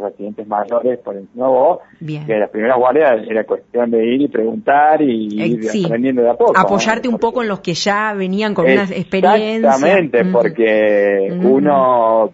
pacientes 0.00 0.46
mayores 0.46 0.98
por 1.00 1.14
encima 1.16 1.46
de 1.46 1.52
vos, 1.52 1.78
Bien. 2.00 2.26
que 2.26 2.38
las 2.38 2.50
primeras 2.50 2.78
guardias 2.78 3.28
era 3.28 3.44
cuestión 3.44 3.90
de 3.90 4.04
ir 4.06 4.22
y 4.22 4.28
preguntar 4.28 5.02
y 5.02 5.40
Eh, 5.40 5.46
ir 5.46 5.64
sí. 5.64 5.84
aprendiendo 5.84 6.22
de 6.22 6.30
a 6.30 6.34
poco. 6.34 6.58
Apoyarte 6.58 7.08
un 7.08 7.18
poco 7.18 7.42
en 7.42 7.48
los 7.48 7.60
que 7.60 7.74
ya 7.74 8.14
venían 8.14 8.54
con 8.54 8.64
una 8.64 8.84
experiencia. 8.84 9.56
Exactamente, 9.56 10.24
porque 10.32 11.38
uno 11.42 12.32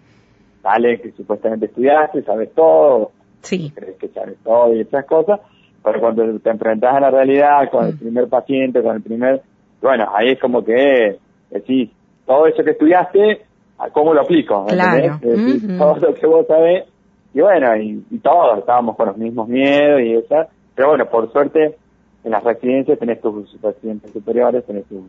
sale 0.69 0.99
que 1.01 1.11
supuestamente 1.11 1.65
estudiaste, 1.67 2.21
sabes 2.23 2.53
todo, 2.53 3.11
Sí. 3.41 3.71
crees 3.73 3.97
que 3.97 4.07
sabes 4.09 4.37
todo 4.43 4.73
y 4.75 4.81
esas 4.81 5.05
cosas, 5.05 5.39
pero 5.83 5.99
cuando 5.99 6.39
te 6.39 6.49
enfrentas 6.49 6.93
a 6.95 6.99
la 6.99 7.09
realidad 7.11 7.69
con 7.71 7.85
el 7.85 7.95
Mm. 7.95 7.99
primer 7.99 8.27
paciente, 8.27 8.83
con 8.83 8.95
el 8.95 9.01
primer, 9.01 9.41
bueno, 9.81 10.09
ahí 10.13 10.31
es 10.31 10.39
como 10.39 10.63
que 10.63 11.17
decís, 11.49 11.89
todo 12.25 12.45
eso 12.47 12.63
que 12.63 12.71
estudiaste, 12.71 13.41
¿a 13.79 13.89
¿cómo 13.89 14.13
lo 14.13 14.21
aplico? 14.21 14.65
Claro. 14.67 15.19
Decís, 15.21 15.63
Ujú. 15.63 15.77
Todo 15.77 15.95
lo 15.97 16.13
que 16.13 16.27
vos 16.27 16.45
sabés, 16.47 16.85
y 17.33 17.41
bueno, 17.41 17.75
y, 17.77 18.03
y 18.11 18.19
todos 18.19 18.59
estábamos 18.59 18.95
con 18.95 19.07
los 19.07 19.17
mismos 19.17 19.47
miedos 19.47 20.01
y 20.01 20.15
eso, 20.15 20.47
pero 20.75 20.89
bueno, 20.89 21.05
por 21.09 21.31
suerte, 21.31 21.77
en 22.23 22.31
las 22.31 22.43
residencias 22.43 22.99
tenés 22.99 23.21
tus 23.21 23.59
residentes 23.61 24.11
superiores, 24.11 24.65
tenés 24.65 24.85
tus 24.87 25.03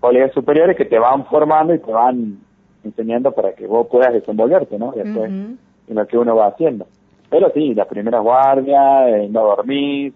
colegas 0.00 0.32
superiores 0.32 0.76
que 0.76 0.84
te 0.84 0.98
van 0.98 1.24
formando 1.26 1.72
y 1.74 1.78
te 1.78 1.92
van 1.92 2.38
enseñando 2.84 3.32
para 3.32 3.52
que 3.52 3.66
vos 3.66 3.86
puedas 3.90 4.12
desenvolverte, 4.12 4.78
¿no? 4.78 4.92
Después 4.92 5.30
Ujú. 5.30 5.56
en 5.88 5.94
lo 5.94 6.06
que 6.06 6.18
uno 6.18 6.36
va 6.36 6.48
haciendo. 6.48 6.86
Pero 7.30 7.50
sí, 7.54 7.74
las 7.74 7.86
primeras 7.86 8.22
guardias, 8.22 9.08
eh, 9.08 9.28
no 9.30 9.42
dormir, 9.44 10.12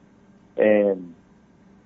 eh, 0.56 0.94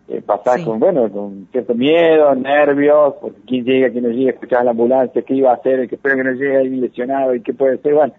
eh, 0.08 0.22
pasar 0.26 0.58
Sí. 0.58 0.64
con, 0.64 0.80
bueno, 0.80 1.08
con 1.10 1.46
cierto 1.52 1.74
miedo, 1.74 2.34
nervios, 2.34 3.14
porque 3.20 3.38
quién 3.46 3.64
llega, 3.64 3.90
quién 3.90 4.02
no 4.04 4.10
llega, 4.10 4.32
escuchar 4.32 4.64
la 4.64 4.72
ambulancia, 4.72 5.22
qué 5.22 5.34
iba 5.34 5.50
a 5.52 5.54
hacer, 5.54 5.80
el 5.80 5.88
que 5.88 5.94
espero 5.94 6.16
que 6.16 6.24
no 6.24 6.32
llegue 6.32 6.56
ahí 6.56 6.68
lesionado 6.70 7.34
y 7.34 7.42
qué 7.42 7.52
puede 7.54 7.78
ser, 7.78 7.94
bueno, 7.94 8.12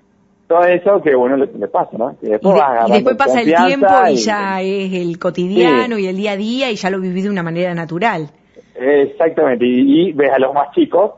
todo 0.47 0.63
eso 0.65 1.01
que 1.01 1.15
uno 1.15 1.35
le, 1.37 1.47
le 1.47 1.67
pasa, 1.67 1.97
¿no? 1.97 2.15
Y, 2.21 2.27
después, 2.29 2.53
de- 2.53 2.59
vas 2.61 2.89
y 2.89 2.91
después 2.93 3.15
pasa 3.17 3.41
el 3.41 3.53
tiempo 3.53 3.87
y 4.09 4.15
ya 4.15 4.61
es 4.61 4.93
el 4.93 5.19
cotidiano 5.19 5.95
Sí. 5.97 6.03
y 6.03 6.07
el 6.07 6.15
día 6.17 6.31
a 6.31 6.37
día 6.37 6.71
y 6.71 6.75
ya 6.75 6.89
lo 6.89 6.99
vivís 7.01 7.23
de 7.25 7.29
una 7.29 7.43
manera 7.43 7.73
natural. 7.73 8.29
Exactamente, 8.75 9.65
y, 9.65 10.09
y 10.09 10.13
ves 10.13 10.31
a 10.33 10.39
los 10.39 10.53
más 10.53 10.71
chicos 10.73 11.11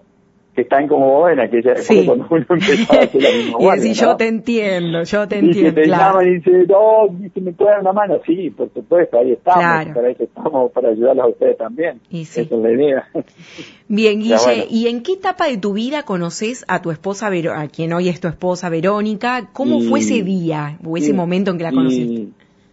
que 0.56 0.62
están 0.62 0.88
como 0.88 1.08
vos 1.20 1.32
en 1.32 1.40
aquella 1.40 1.76
Sí. 1.78 2.06
cuando 2.06 2.28
uno 2.30 2.46
empezaba 2.48 3.02
a 3.02 3.04
hacer 3.06 3.22
la 3.24 3.30
misma 3.36 3.50
y 3.60 3.64
guardia, 3.64 3.84
decís, 3.84 4.02
¿no? 4.04 4.08
yo 4.12 4.16
te 4.18 4.28
entiendo, 4.28 5.04
yo 5.04 5.28
te 5.28 5.36
y 5.36 5.40
entiendo, 5.40 5.74
te 5.74 5.82
claro. 5.84 6.04
llaman 6.20 6.28
y 6.28 6.34
dicen, 6.36 6.68
no, 6.68 7.08
dice, 7.20 7.42
¿me 7.42 7.52
puede 7.54 7.72
dar 7.72 7.82
una 7.82 7.94
mano? 7.94 8.20
Sí, 8.26 8.50
por 8.52 8.72
supuesto, 8.74 9.18
ahí 9.18 9.32
estamos, 9.32 9.60
Claro. 9.64 9.94
para 9.96 10.10
eso 10.10 10.24
estamos, 10.24 10.72
para 10.72 10.90
ayudarlos 10.90 11.26
a 11.26 11.28
ustedes 11.30 11.58
también. 11.58 12.00
Y 12.12 12.26
sí. 12.26 12.42
Esa 12.42 12.56
es 12.56 12.62
la 12.62 12.72
idea. 12.72 13.08
Bien, 13.88 14.20
Guille, 14.20 14.36
bueno. 14.46 14.64
¿y 14.70 14.88
en 14.88 15.04
qué 15.04 15.14
etapa 15.14 15.48
de 15.48 15.58
tu 15.58 15.74
vida 15.74 16.04
conoces 16.04 16.66
a 16.68 16.82
tu 16.82 16.92
esposa, 16.92 17.30
Vero- 17.30 17.54
a 17.54 17.68
quien 17.68 17.92
hoy 17.94 18.10
es 18.10 18.20
tu 18.20 18.28
esposa, 18.28 18.70
Verónica? 18.70 19.50
¿Cómo 19.54 19.80
Y- 19.80 19.88
fue 19.88 20.00
ese 20.00 20.24
día 20.24 20.78
o 20.86 20.98
ese 20.98 21.08
Sí, 21.08 21.14
momento 21.14 21.52
en 21.52 21.58
que 21.58 21.64
la 21.64 21.72
y- 21.72 21.76
conociste? 21.76 22.28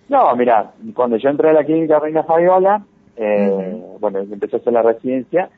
No, 0.09 0.35
mira, 0.37 0.73
cuando 0.95 1.17
yo 1.17 1.29
entré 1.31 1.51
a 1.51 1.53
la 1.53 1.65
clínica 1.65 1.99
Reina 2.01 2.25
Fabiola, 2.25 2.85
eh, 3.17 3.77
bueno, 4.01 4.19
empecé 4.21 4.57
a 4.57 4.59
hacer 4.59 4.73
la 4.73 4.83
residencia, 4.83 5.49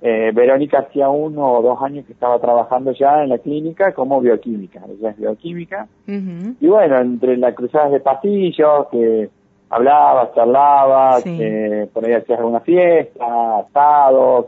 eh, 0.00 0.30
Verónica 0.32 0.78
hacía 0.80 1.08
uno 1.08 1.52
o 1.54 1.62
dos 1.62 1.82
años 1.82 2.06
que 2.06 2.12
estaba 2.12 2.38
trabajando 2.38 2.92
ya 2.92 3.22
en 3.22 3.30
la 3.30 3.38
clínica 3.38 3.92
como 3.92 4.20
bioquímica, 4.20 4.80
ella 4.88 5.10
es 5.10 5.18
bioquímica, 5.18 5.88
Ujú. 6.06 6.54
Y 6.60 6.66
bueno, 6.68 6.98
entre 6.98 7.36
las 7.36 7.54
cruzadas 7.54 7.92
de 7.92 8.00
pasillos, 8.00 8.86
que 8.90 9.28
hablabas, 9.70 10.34
charlabas, 10.34 11.22
Sí. 11.22 11.38
eh, 11.40 11.88
por 11.92 12.06
ahí 12.06 12.12
hacías 12.14 12.38
alguna 12.38 12.60
fiesta, 12.60 13.58
asados, 13.58 14.46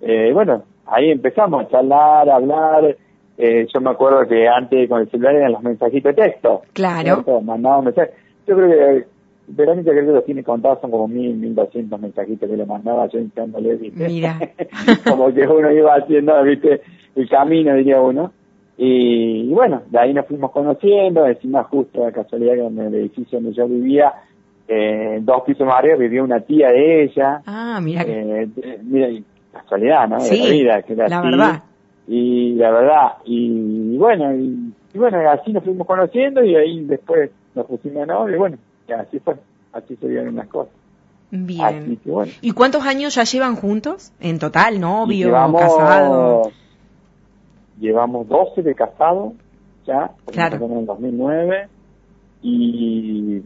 eh, 0.00 0.30
bueno, 0.32 0.62
ahí 0.86 1.10
empezamos 1.10 1.64
a 1.64 1.68
charlar, 1.68 2.28
a 2.28 2.36
hablar. 2.36 2.96
Eh, 3.38 3.66
yo 3.72 3.80
me 3.80 3.90
acuerdo 3.90 4.28
que 4.28 4.46
antes 4.46 4.88
con 4.88 5.00
el 5.00 5.10
celular 5.10 5.34
eran 5.34 5.52
los 5.52 5.62
mensajitos 5.62 6.14
de 6.14 6.22
texto. 6.22 6.62
Claro. 6.74 7.24
Mandaba 7.42 7.80
mensajes. 7.82 8.14
Yo 8.46 8.54
creo 8.56 8.68
que 8.68 9.06
Verónica 9.48 9.90
creo 9.90 10.06
que 10.06 10.12
los 10.12 10.24
tiene 10.24 10.44
contados, 10.44 10.80
son 10.80 10.90
como 10.90 11.08
mil, 11.08 11.34
mil 11.34 11.54
doscientos 11.54 12.00
mensajitos 12.00 12.48
que 12.48 12.56
le 12.56 12.64
mandaba 12.64 13.06
yo 13.08 13.18
intentándole, 13.18 13.76
¿viste? 13.76 14.06
Mira. 14.06 14.38
como 15.08 15.32
que 15.32 15.46
uno 15.46 15.70
iba 15.70 15.94
haciendo, 15.94 16.42
¿viste? 16.42 16.80
El 17.14 17.28
camino, 17.28 17.74
diría 17.74 18.00
uno. 18.00 18.32
Y, 18.78 19.50
y, 19.50 19.52
bueno, 19.52 19.82
de 19.90 19.98
ahí 19.98 20.14
nos 20.14 20.26
fuimos 20.26 20.50
conociendo, 20.50 21.26
encima 21.26 21.64
justo 21.64 22.04
de 22.04 22.12
casualidad 22.12 22.54
que 22.54 22.66
en 22.66 22.78
el 22.78 22.94
edificio 22.94 23.38
donde 23.38 23.54
yo 23.54 23.68
vivía, 23.68 24.12
eh, 24.68 25.18
dos 25.22 25.42
pisos 25.42 25.66
más 25.66 25.76
arriba 25.76 25.96
vivía 25.96 26.22
una 26.22 26.40
tía 26.40 26.68
de 26.68 27.04
ella. 27.04 27.42
Ah, 27.46 27.80
mira. 27.82 28.02
Eh, 28.06 28.48
mira, 28.82 29.08
casualidad, 29.52 30.08
¿no? 30.08 30.20
Sí, 30.20 30.38
de 30.38 30.44
la 30.44 30.50
vida, 30.50 30.82
que 30.82 30.92
era 30.94 31.08
la 31.08 31.18
así. 31.18 31.30
verdad. 31.30 31.62
Y 32.08 32.54
la 32.54 32.70
verdad, 32.70 33.08
y, 33.24 33.96
bueno, 33.96 34.34
y, 34.34 34.72
y, 34.94 34.98
bueno, 34.98 35.18
así 35.30 35.52
nos 35.52 35.62
fuimos 35.62 35.86
conociendo 35.86 36.42
y 36.42 36.56
ahí 36.56 36.84
después 36.84 37.30
nos 37.54 37.66
pusimos 37.66 38.02
a 38.02 38.06
novio 38.06 38.34
y 38.34 38.38
bueno, 38.38 38.58
y 38.88 38.92
así 38.92 39.18
fue, 39.20 39.36
así 39.72 39.96
se 39.96 40.08
dieron 40.08 40.36
las 40.36 40.48
cosas. 40.48 40.72
Bien. 41.30 41.98
Que 42.04 42.10
bueno. 42.10 42.32
¿Y 42.40 42.52
cuántos 42.52 42.84
años 42.84 43.14
ya 43.14 43.24
llevan 43.24 43.56
juntos? 43.56 44.12
En 44.20 44.38
total, 44.38 44.78
novio, 44.80 45.26
llevamos, 45.28 45.60
casado. 45.62 46.42
Llevamos 47.80 48.28
12 48.28 48.62
de 48.62 48.74
casado, 48.74 49.32
ya, 49.86 50.10
Claro. 50.26 50.64
en 50.66 50.78
el 50.78 50.86
2009, 50.86 51.68
y 52.42 53.40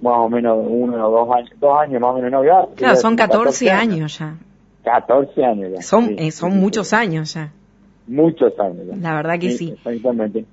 más 0.00 0.14
o 0.18 0.28
menos 0.28 0.58
uno 0.68 1.08
o 1.08 1.10
dos 1.10 1.36
años, 1.36 1.50
dos 1.58 1.78
años 1.80 2.00
más 2.00 2.10
o 2.10 2.14
menos 2.14 2.30
novio. 2.30 2.70
Claro, 2.76 2.96
son 2.96 3.16
14 3.16 3.70
años 3.70 4.18
ya. 4.18 4.36
14 4.84 5.44
años 5.44 5.72
ya. 5.74 5.82
Son, 5.82 6.06
sí, 6.06 6.14
eh, 6.18 6.30
son 6.30 6.52
sí, 6.52 6.58
muchos 6.58 6.88
sí. 6.88 6.96
años 6.96 7.34
ya. 7.34 7.50
Muchos 8.06 8.52
años 8.60 8.86
ya. 8.86 8.96
La 8.96 9.14
verdad 9.14 9.38
que 9.40 9.50
sí. 9.50 9.70
Exactamente. 9.72 10.40
Es 10.40 10.46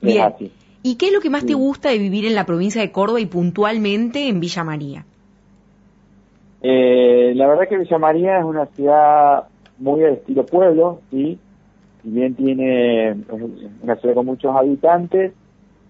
Bien. 0.00 0.22
así. 0.22 0.52
¿Y 0.88 0.96
qué 0.96 1.08
es 1.08 1.12
lo 1.12 1.20
que 1.20 1.28
más 1.28 1.42
te 1.42 1.48
Sí. 1.48 1.52
gusta 1.52 1.90
de 1.90 1.98
vivir 1.98 2.24
en 2.24 2.34
la 2.34 2.46
provincia 2.46 2.80
de 2.80 2.90
Córdoba 2.90 3.20
y 3.20 3.26
puntualmente 3.26 4.26
en 4.26 4.40
Villa 4.40 4.64
María? 4.64 5.04
Eh, 6.62 7.34
la 7.36 7.46
verdad 7.46 7.68
que 7.68 7.76
Villa 7.76 7.98
María 7.98 8.38
es 8.38 8.44
una 8.46 8.64
ciudad 8.68 9.44
muy 9.76 10.02
al 10.02 10.14
estilo 10.14 10.46
pueblo, 10.46 11.02
¿sí? 11.10 11.38
Si 12.02 12.08
bien 12.08 12.34
tiene 12.34 13.14
una 13.82 13.96
ciudad 13.96 14.14
con 14.14 14.24
muchos 14.24 14.56
habitantes, 14.56 15.34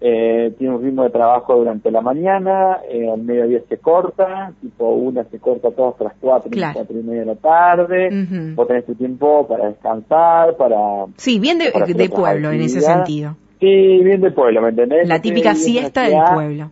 eh, 0.01 0.53
tiene 0.57 0.75
un 0.75 0.83
ritmo 0.83 1.03
de 1.03 1.11
trabajo 1.11 1.55
durante 1.55 1.91
la 1.91 2.01
mañana, 2.01 2.79
eh, 2.89 3.09
al 3.09 3.21
mediodía 3.21 3.61
se 3.69 3.77
corta, 3.77 4.51
tipo 4.59 4.89
una 4.89 5.23
se 5.23 5.39
corta 5.39 5.71
todas 5.71 5.97
las 6.01 6.13
cuatro, 6.19 6.51
Claro. 6.51 6.73
cuatro 6.73 6.99
y 6.99 7.03
media 7.03 7.21
de 7.21 7.25
la 7.25 7.35
tarde, 7.35 8.09
Ujú. 8.09 8.55
vos 8.55 8.67
tenés 8.67 8.85
tu 8.85 8.95
tiempo 8.95 9.47
para 9.47 9.69
descansar, 9.69 10.57
para... 10.57 11.05
Sí, 11.15 11.39
bien 11.39 11.57
de, 11.57 11.71
pueblo 12.09 12.51
en 12.51 12.61
ese 12.63 12.81
sentido. 12.81 13.37
Sí, 13.59 13.99
bien 14.03 14.21
de 14.21 14.31
pueblo, 14.31 14.61
¿me 14.61 14.69
entendés? 14.69 15.07
La 15.07 15.21
típica 15.21 15.53
siesta 15.55 16.01
del 16.03 16.11
pueblo. 16.35 16.71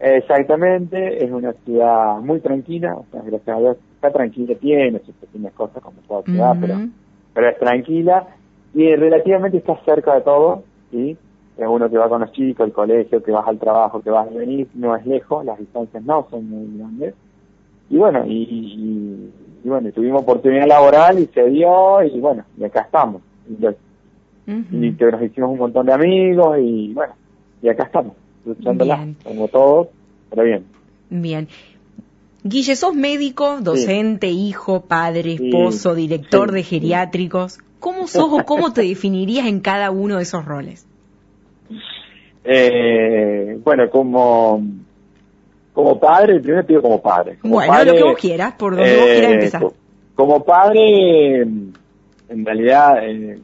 Exactamente, 0.00 1.24
es 1.24 1.30
una 1.30 1.52
ciudad 1.64 2.16
muy 2.18 2.40
tranquila, 2.40 2.96
o 2.96 3.06
sea, 3.12 3.20
gracias 3.22 3.56
a 3.56 3.60
Dios 3.60 3.76
está 3.94 4.10
tranquila, 4.10 4.54
tiene 4.56 4.98
sus 5.00 5.14
pequeñas 5.14 5.52
cosas 5.52 5.80
como 5.82 5.96
toda 6.08 6.22
ciudad, 6.22 6.56
pero, 6.60 6.74
pero 7.34 7.48
es 7.50 7.58
tranquila 7.58 8.26
y 8.74 8.96
relativamente 8.96 9.58
está 9.58 9.76
cerca 9.84 10.14
de 10.14 10.22
todo, 10.22 10.64
¿sí? 10.90 11.16
Es 11.56 11.66
uno 11.68 11.88
que 11.88 11.98
va 11.98 12.08
con 12.08 12.22
los 12.22 12.32
chicos, 12.32 12.66
el 12.66 12.72
colegio, 12.72 13.22
que 13.22 13.30
vas 13.30 13.46
al 13.46 13.58
trabajo, 13.58 14.00
que 14.02 14.10
vas 14.10 14.26
a 14.26 14.30
venir, 14.30 14.66
no 14.74 14.96
es 14.96 15.06
lejos, 15.06 15.44
las 15.44 15.58
distancias 15.58 16.02
no 16.02 16.26
son 16.30 16.48
muy 16.48 16.78
grandes. 16.78 17.14
Y 17.90 17.98
bueno, 17.98 18.24
y, 18.26 18.42
y, 18.42 19.30
y 19.64 19.68
bueno, 19.68 19.92
tuvimos 19.92 20.22
oportunidad 20.22 20.66
laboral 20.66 21.18
y 21.20 21.26
se 21.26 21.44
dio 21.50 22.02
y 22.02 22.18
bueno, 22.18 22.42
y 22.58 22.64
acá 22.64 22.80
estamos. 22.80 23.22
Y, 23.48 23.62
lo- 23.62 23.74
Y 24.46 24.92
que 24.94 25.04
nos 25.04 25.22
hicimos 25.22 25.50
un 25.50 25.58
montón 25.58 25.86
de 25.86 25.92
amigos 25.92 26.58
y 26.60 26.92
bueno, 26.92 27.14
y 27.62 27.68
acá 27.68 27.84
estamos, 27.84 28.14
luchándola, 28.44 28.96
Bien. 28.96 29.16
como 29.22 29.48
todos, 29.48 29.88
pero 30.30 30.42
bien. 30.42 30.64
Bien. 31.10 31.48
Guille, 32.42 32.74
sos 32.74 32.94
médico, 32.94 33.60
docente, 33.60 34.28
hijo, 34.30 34.80
padre, 34.82 35.36
Sí. 35.36 35.46
esposo, 35.48 35.94
director 35.94 36.48
Sí, 36.48 36.54
de 36.56 36.62
geriátricos. 36.64 37.60
¿Cómo 37.78 38.08
sos 38.08 38.28
o 38.32 38.44
cómo 38.44 38.72
te 38.72 38.82
definirías 38.82 39.46
en 39.46 39.60
cada 39.60 39.90
uno 39.92 40.16
de 40.16 40.22
esos 40.24 40.44
roles? 40.44 40.86
Eh, 42.44 43.58
bueno, 43.62 43.88
como 43.90 44.62
como 45.72 45.98
padre, 45.98 46.40
primero 46.40 46.62
digo 46.64 46.82
como 46.82 47.00
padre. 47.00 47.38
Como 47.40 47.54
bueno, 47.54 47.72
padre, 47.72 47.90
lo 47.92 47.96
que 47.96 48.02
vos 48.02 48.18
quieras, 48.18 48.54
por 48.54 48.76
donde 48.76 48.96
vos 48.96 49.06
eh, 49.06 49.12
quieras 49.14 49.32
empezar. 49.32 49.62
co- 49.62 49.74
Como 50.14 50.44
padre, 50.44 51.40
en 51.42 52.44
realidad 52.44 52.98
eh, 53.08 53.38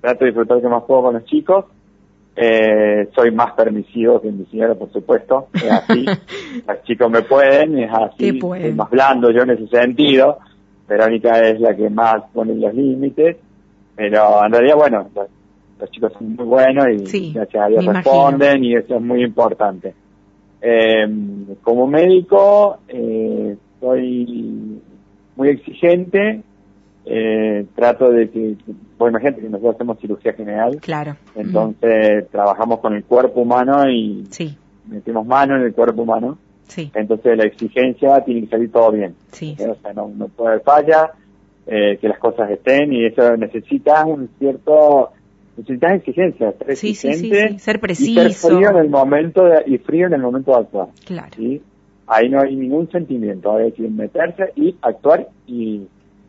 trato 0.00 0.24
de 0.24 0.30
disfrutar 0.30 0.60
que 0.60 0.68
más 0.68 0.84
puedo 0.84 1.02
con 1.02 1.14
los 1.14 1.24
chicos. 1.24 1.64
Eh, 2.38 3.08
soy 3.14 3.30
más 3.30 3.52
permisivo 3.52 4.20
que 4.20 4.30
mi 4.30 4.44
señora, 4.46 4.74
por 4.74 4.92
supuesto. 4.92 5.48
Es 5.54 5.70
así. 5.70 6.04
los 6.68 6.82
chicos 6.84 7.10
me 7.10 7.22
pueden, 7.22 7.78
es 7.78 7.90
así. 7.92 8.32
Te 8.32 8.38
pueden. 8.38 8.66
Soy 8.66 8.74
más 8.74 8.90
blando 8.90 9.30
yo 9.30 9.42
en 9.42 9.50
ese 9.50 9.66
sentido. 9.68 10.38
Verónica 10.88 11.40
es 11.40 11.60
la 11.60 11.74
que 11.74 11.88
más 11.90 12.22
pone 12.32 12.54
los 12.54 12.74
límites. 12.74 13.36
Pero 13.96 14.44
en 14.44 14.52
realidad, 14.52 14.76
bueno, 14.76 15.08
los, 15.14 15.28
los 15.80 15.90
chicos 15.90 16.12
son 16.12 16.36
muy 16.36 16.44
buenos 16.44 16.86
y 16.94 17.06
Sí, 17.06 17.32
gracias 17.34 17.64
a 17.64 17.68
Dios 17.68 17.78
me 17.84 17.90
imagino. 17.92 18.12
responden 18.12 18.64
y 18.64 18.74
eso 18.74 18.96
es 18.96 19.02
muy 19.02 19.22
importante. 19.24 19.94
Eh, 20.60 21.06
como 21.62 21.86
médico, 21.86 22.78
eh, 22.88 23.56
soy 23.80 24.80
muy 25.36 25.48
exigente, 25.48 26.42
eh, 27.08 27.64
trato 27.74 28.10
de 28.10 28.28
que, 28.30 28.56
bueno, 28.98 29.18
imagínate 29.18 29.40
que 29.42 29.48
nosotros 29.48 29.76
hacemos 29.76 29.98
cirugía 30.00 30.32
general, 30.32 30.78
Claro. 30.80 31.16
entonces 31.36 32.28
trabajamos 32.30 32.80
con 32.80 32.94
el 32.94 33.04
cuerpo 33.04 33.42
humano 33.42 33.88
y 33.88 34.24
Sí, 34.30 34.56
metemos 34.88 35.24
mano 35.26 35.56
en 35.56 35.62
el 35.62 35.72
cuerpo 35.72 36.02
humano, 36.02 36.36
sí, 36.64 36.90
entonces 36.94 37.36
la 37.38 37.44
exigencia 37.44 38.20
tiene 38.24 38.42
que 38.42 38.48
salir 38.48 38.72
todo 38.72 38.90
bien, 38.90 39.14
sí. 39.32 39.56
o 39.60 39.74
sea, 39.76 39.92
no, 39.92 40.08
no 40.16 40.26
puede 40.28 40.50
haber 40.54 40.62
falla, 40.62 41.12
eh, 41.68 41.96
que 42.00 42.08
las 42.08 42.18
cosas 42.18 42.50
estén 42.50 42.92
y 42.92 43.06
eso 43.06 43.36
necesita 43.36 44.04
un 44.04 44.28
cierto, 44.38 45.10
necesitas 45.56 45.92
exigencia, 45.94 46.52
ser 46.58 46.76
Sí, 46.76 46.94
sí, 46.94 47.12
sí, 47.14 47.26
exigente. 47.28 47.58
Ser 47.60 47.76
y 47.76 47.78
preciso. 47.78 48.20
ser 48.22 48.32
frío 48.56 48.70
en 48.70 48.76
el 48.78 48.88
momento 48.90 49.44
de, 49.44 49.62
y 49.66 49.78
frío 49.78 50.06
en 50.08 50.14
el 50.14 50.22
momento 50.22 50.52
de 50.52 50.58
actuar. 50.58 50.88
Claro. 51.04 51.30
¿sí? 51.36 51.60
Ahí 52.08 52.28
no 52.28 52.40
hay 52.40 52.54
ningún 52.54 52.88
sentimiento, 52.90 53.56
hay 53.56 53.72
que 53.72 53.82
meterse 53.88 54.52
y 54.54 54.76
actuar 54.82 55.26
y, 55.48 55.82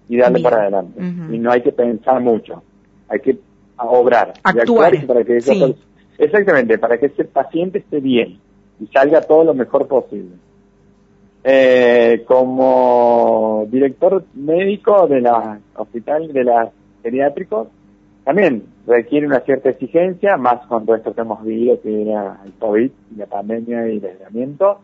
y 0.09 0.17
darle 0.17 0.39
Bien. 0.39 0.43
para 0.43 0.61
adelante. 0.63 1.01
Y 1.31 1.37
no 1.39 1.51
hay 1.51 1.61
que 1.61 1.71
pensar 1.71 2.21
mucho, 2.21 2.63
hay 3.09 3.19
que 3.19 3.37
obrar. 3.77 4.33
y 4.35 4.39
Actuar, 4.43 4.93
actuar 4.93 5.07
para 5.07 5.23
que 5.23 5.41
sí. 5.41 5.75
exactamente, 6.17 6.77
para 6.77 6.97
que 6.97 7.07
ese 7.07 7.25
paciente 7.25 7.79
esté 7.79 7.99
bien 7.99 8.39
y 8.79 8.87
salga 8.87 9.21
todo 9.21 9.43
lo 9.43 9.53
mejor 9.53 9.87
posible. 9.87 10.35
Eh, 11.43 12.23
como 12.27 13.65
director 13.69 14.23
médico 14.33 15.07
de 15.07 15.21
la 15.21 15.59
hospital 15.75 16.33
de 16.33 16.43
las 16.43 16.69
geriátricos, 17.03 17.69
también 18.25 18.63
requiere 18.85 19.25
una 19.25 19.39
cierta 19.41 19.69
exigencia, 19.69 20.35
más 20.35 20.65
con 20.67 20.85
todo 20.85 20.97
esto 20.97 21.13
que 21.13 21.21
hemos 21.21 21.41
vivido, 21.45 21.79
que 21.81 22.01
era 22.01 22.39
el 22.45 22.51
COVID 22.53 22.91
y 23.13 23.15
la 23.15 23.25
pandemia 23.27 23.87
y 23.87 23.97
el 23.97 24.05
aislamiento. 24.05 24.79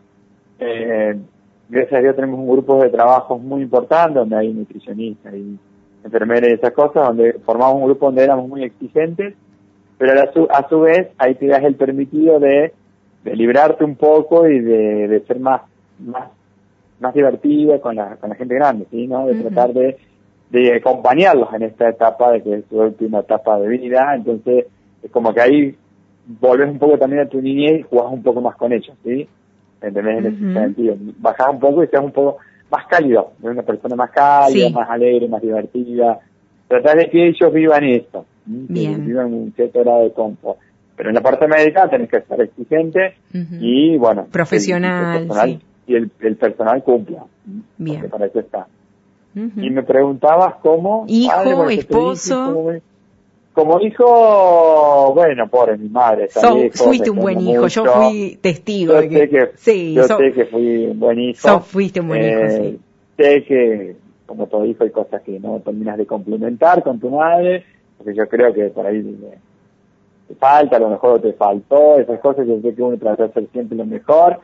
Eh, 0.58 1.18
gracias 1.68 1.98
a 1.98 2.02
Dios 2.02 2.16
tenemos 2.16 2.38
un 2.38 2.48
grupo 2.48 2.82
de 2.82 2.90
trabajos 2.90 3.40
muy 3.40 3.62
importante, 3.62 4.18
donde 4.18 4.36
hay 4.36 4.52
nutricionistas 4.52 5.34
y 5.34 5.58
enfermeras 6.04 6.50
y 6.50 6.54
esas 6.54 6.72
cosas, 6.72 7.08
donde 7.08 7.34
formamos 7.44 7.76
un 7.76 7.84
grupo 7.86 8.06
donde 8.06 8.24
éramos 8.24 8.48
muy 8.48 8.62
exigentes, 8.64 9.34
pero 9.98 10.20
a, 10.20 10.32
su, 10.32 10.46
a 10.50 10.68
su 10.68 10.80
vez 10.80 11.08
ahí 11.18 11.34
te 11.34 11.46
das 11.46 11.62
el 11.62 11.76
permitido 11.76 12.38
de, 12.38 12.72
de 13.24 13.36
librarte 13.36 13.84
un 13.84 13.96
poco 13.96 14.46
y 14.46 14.60
de, 14.60 15.08
de 15.08 15.20
ser 15.26 15.40
más, 15.40 15.62
más, 15.98 16.30
más 17.00 17.14
divertido 17.14 17.80
con 17.80 17.96
la, 17.96 18.16
con 18.16 18.30
la 18.30 18.36
gente 18.36 18.54
grande, 18.54 18.86
¿sí? 18.90 19.06
¿no? 19.06 19.26
De 19.26 19.34
tratar 19.34 19.72
de, 19.72 19.96
de 20.50 20.76
acompañarlos 20.76 21.52
en 21.54 21.62
esta 21.62 21.88
etapa 21.88 22.32
de 22.32 22.42
que 22.42 22.54
es 22.54 22.64
su 22.68 22.78
última 22.78 23.20
etapa 23.20 23.58
de 23.58 23.68
vida, 23.68 24.14
entonces 24.14 24.66
es 25.02 25.10
como 25.10 25.32
que 25.32 25.40
ahí 25.40 25.76
volves 26.26 26.70
un 26.70 26.78
poco 26.78 26.98
también 26.98 27.22
a 27.22 27.28
tu 27.28 27.40
niñez 27.40 27.80
y 27.80 27.82
jugás 27.82 28.12
un 28.12 28.22
poco 28.22 28.40
más 28.40 28.56
con 28.56 28.72
ellos, 28.72 28.96
¿sí? 29.02 29.28
¿Entendés? 29.86 30.24
En 30.26 30.54
sentido. 30.54 30.96
Bajás 31.18 31.48
un 31.50 31.60
poco 31.60 31.84
y 31.84 31.88
seas 31.88 32.04
un 32.04 32.12
poco 32.12 32.38
más 32.70 32.86
cálido, 32.86 33.32
una 33.42 33.62
persona 33.62 33.94
más 33.96 34.10
cálida, 34.10 34.68
Sí. 34.68 34.72
más 34.74 34.88
alegre, 34.90 35.28
más 35.28 35.42
divertida. 35.42 36.18
Tratar 36.68 36.96
de 36.98 37.10
que 37.10 37.28
ellos 37.28 37.52
vivan 37.52 37.84
que 38.66 38.72
Bien. 38.72 39.06
vivan 39.06 39.32
un 39.32 39.52
cierto 39.54 39.80
grado 39.80 40.04
de 40.04 40.12
confort. 40.12 40.58
Pero 40.96 41.08
en 41.08 41.14
la 41.16 41.20
parte 41.20 41.46
médica 41.48 41.88
tenés 41.88 42.08
que 42.08 42.20
ser 42.22 42.40
exigente 42.40 43.16
y, 43.60 43.96
bueno, 43.96 44.26
Profesional, 44.30 45.16
el, 45.16 45.22
el 45.22 45.28
personal, 45.28 45.48
sí. 45.50 45.60
y 45.88 45.94
el, 45.96 46.10
el 46.20 46.36
personal 46.36 46.82
cumpla. 46.84 47.24
Bien. 47.78 48.08
Para 48.08 48.26
eso 48.26 48.40
está. 48.40 48.66
Y 49.34 49.70
me 49.70 49.82
preguntabas 49.82 50.54
cómo... 50.62 51.04
Hijo, 51.08 51.32
padre, 51.34 51.74
esposo. 51.74 52.34
dije, 52.40 52.52
¿cómo 52.54 52.70
me- 52.70 52.82
Como 53.54 53.80
hijo, 53.80 55.12
bueno, 55.14 55.46
pobre 55.48 55.78
mi 55.78 55.88
madre. 55.88 56.28
So- 56.28 56.56
fuiste 56.72 57.08
un 57.10 57.20
buen 57.20 57.40
hijo, 57.40 57.68
yo 57.68 57.84
fui 57.84 58.36
testigo 58.40 58.94
Yo 58.94 59.00
de 59.02 59.08
sé 59.10 59.28
que, 59.28 59.50
sí, 59.54 59.94
yo 59.94 60.02
so- 60.08 60.18
sé 60.18 60.32
que 60.32 60.44
fui 60.46 60.86
un 60.86 60.98
buen 60.98 61.20
hijo. 61.20 61.38
so 61.40 61.60
fuiste 61.60 62.00
un 62.00 62.08
buen 62.08 62.24
hijo, 62.24 62.50
sí. 62.50 62.80
Sé 63.16 63.44
que, 63.44 63.96
como 64.26 64.46
todo 64.48 64.64
hijo 64.64 64.82
hay 64.82 64.90
cosas 64.90 65.22
que 65.22 65.38
no 65.38 65.60
terminas 65.60 65.96
de 65.98 66.04
complementar 66.06 66.82
con 66.82 66.98
tu 66.98 67.10
madre, 67.10 67.64
porque 67.96 68.12
yo 68.14 68.26
creo 68.28 68.52
que 68.52 68.64
por 68.70 68.86
ahí 68.86 69.00
te 70.26 70.34
falta, 70.34 70.76
a 70.76 70.80
lo 70.80 70.88
mejor 70.88 71.20
te 71.20 71.32
faltó, 71.34 72.00
esas 72.00 72.18
cosas, 72.18 72.48
yo 72.48 72.60
sé 72.60 72.74
que 72.74 72.82
uno 72.82 72.96
trata 72.98 73.22
de 73.24 73.28
hacer 73.30 73.46
siempre 73.52 73.78
lo 73.78 73.86
mejor, 73.86 74.40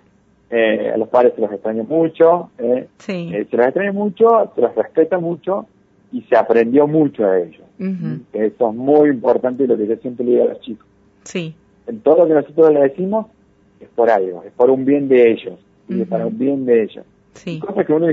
eh, 0.51 0.93
a 0.95 0.97
los 0.97 1.09
padres 1.09 1.33
se 1.35 1.41
los 1.41 1.51
extraña 1.53 1.83
mucho, 1.83 2.51
eh, 2.59 2.87
Sí. 2.99 3.31
eh, 3.35 3.45
se 3.51 3.57
los 3.57 3.67
extraña 3.67 3.93
mucho, 3.93 4.53
se 4.55 4.61
los 4.61 4.73
respeta 4.77 5.19
mucho 5.19 5.67
y 6.13 6.23
se 6.23 6.37
aprendió 6.37 6.87
mucho 6.87 7.25
de 7.25 7.45
ellos. 7.45 7.63
Que 8.33 8.47
Eso 8.47 8.71
es 8.71 8.77
muy 8.77 9.09
importante 9.09 9.65
y 9.65 9.67
lo 9.67 9.77
que 9.77 9.87
yo 9.87 9.97
siempre 9.97 10.25
le 10.25 10.33
digo 10.33 10.45
a 10.45 10.49
los 10.49 10.61
chicos. 10.61 10.87
Sí. 11.25 11.55
En 11.87 12.01
todo 12.01 12.19
lo 12.19 12.27
que 12.29 12.35
nosotros 12.35 12.73
le 12.73 12.81
decimos 12.81 13.27
es 13.81 13.89
por 13.89 14.11
algo, 14.11 14.43
es 14.45 14.53
por 14.53 14.71
un 14.71 14.85
bien 14.85 15.09
de 15.09 15.31
ellos, 15.31 15.59
y 15.89 16.03
es 16.03 16.09
para 16.09 16.27
un 16.27 16.39
bien 16.39 16.67
de 16.67 16.83
ellos. 16.83 17.05
Sí. 17.33 17.59
Cosas 17.61 17.87
que 17.87 17.93
uno 17.93 18.07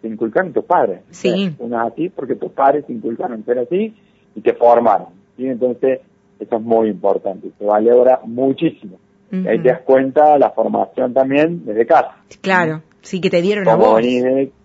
te 0.00 0.08
inculcaron 0.08 0.52
tus 0.52 0.64
padres. 0.64 1.00
Sí. 1.10 1.28
O 1.28 1.34
sea, 1.36 1.66
Uno 1.66 1.86
es 1.86 1.92
así 1.92 2.08
porque 2.08 2.36
tus 2.36 2.52
padres 2.52 2.86
te 2.86 2.92
inculcaron 2.92 3.44
ser 3.44 3.58
así 3.58 3.94
y 4.34 4.40
te 4.40 4.54
formaron. 4.54 5.08
¿sí? 5.36 5.46
Entonces, 5.46 6.00
eso 6.38 6.56
es 6.56 6.62
muy 6.62 6.88
importante, 6.88 7.50
se 7.58 7.64
valora 7.64 8.20
muchísimo. 8.24 8.98
Y 9.30 9.48
ahí 9.48 9.56
Ujú. 9.56 9.62
te 9.64 9.68
das 9.70 9.80
cuenta 9.82 10.38
la 10.38 10.50
formación 10.50 11.12
también 11.12 11.64
desde 11.64 11.86
casa. 11.86 12.16
Claro. 12.40 12.82
Sí, 13.04 13.20
que 13.20 13.30
te 13.30 13.40
dieron 13.42 13.68
a 13.68 13.76
vos. 13.76 14.00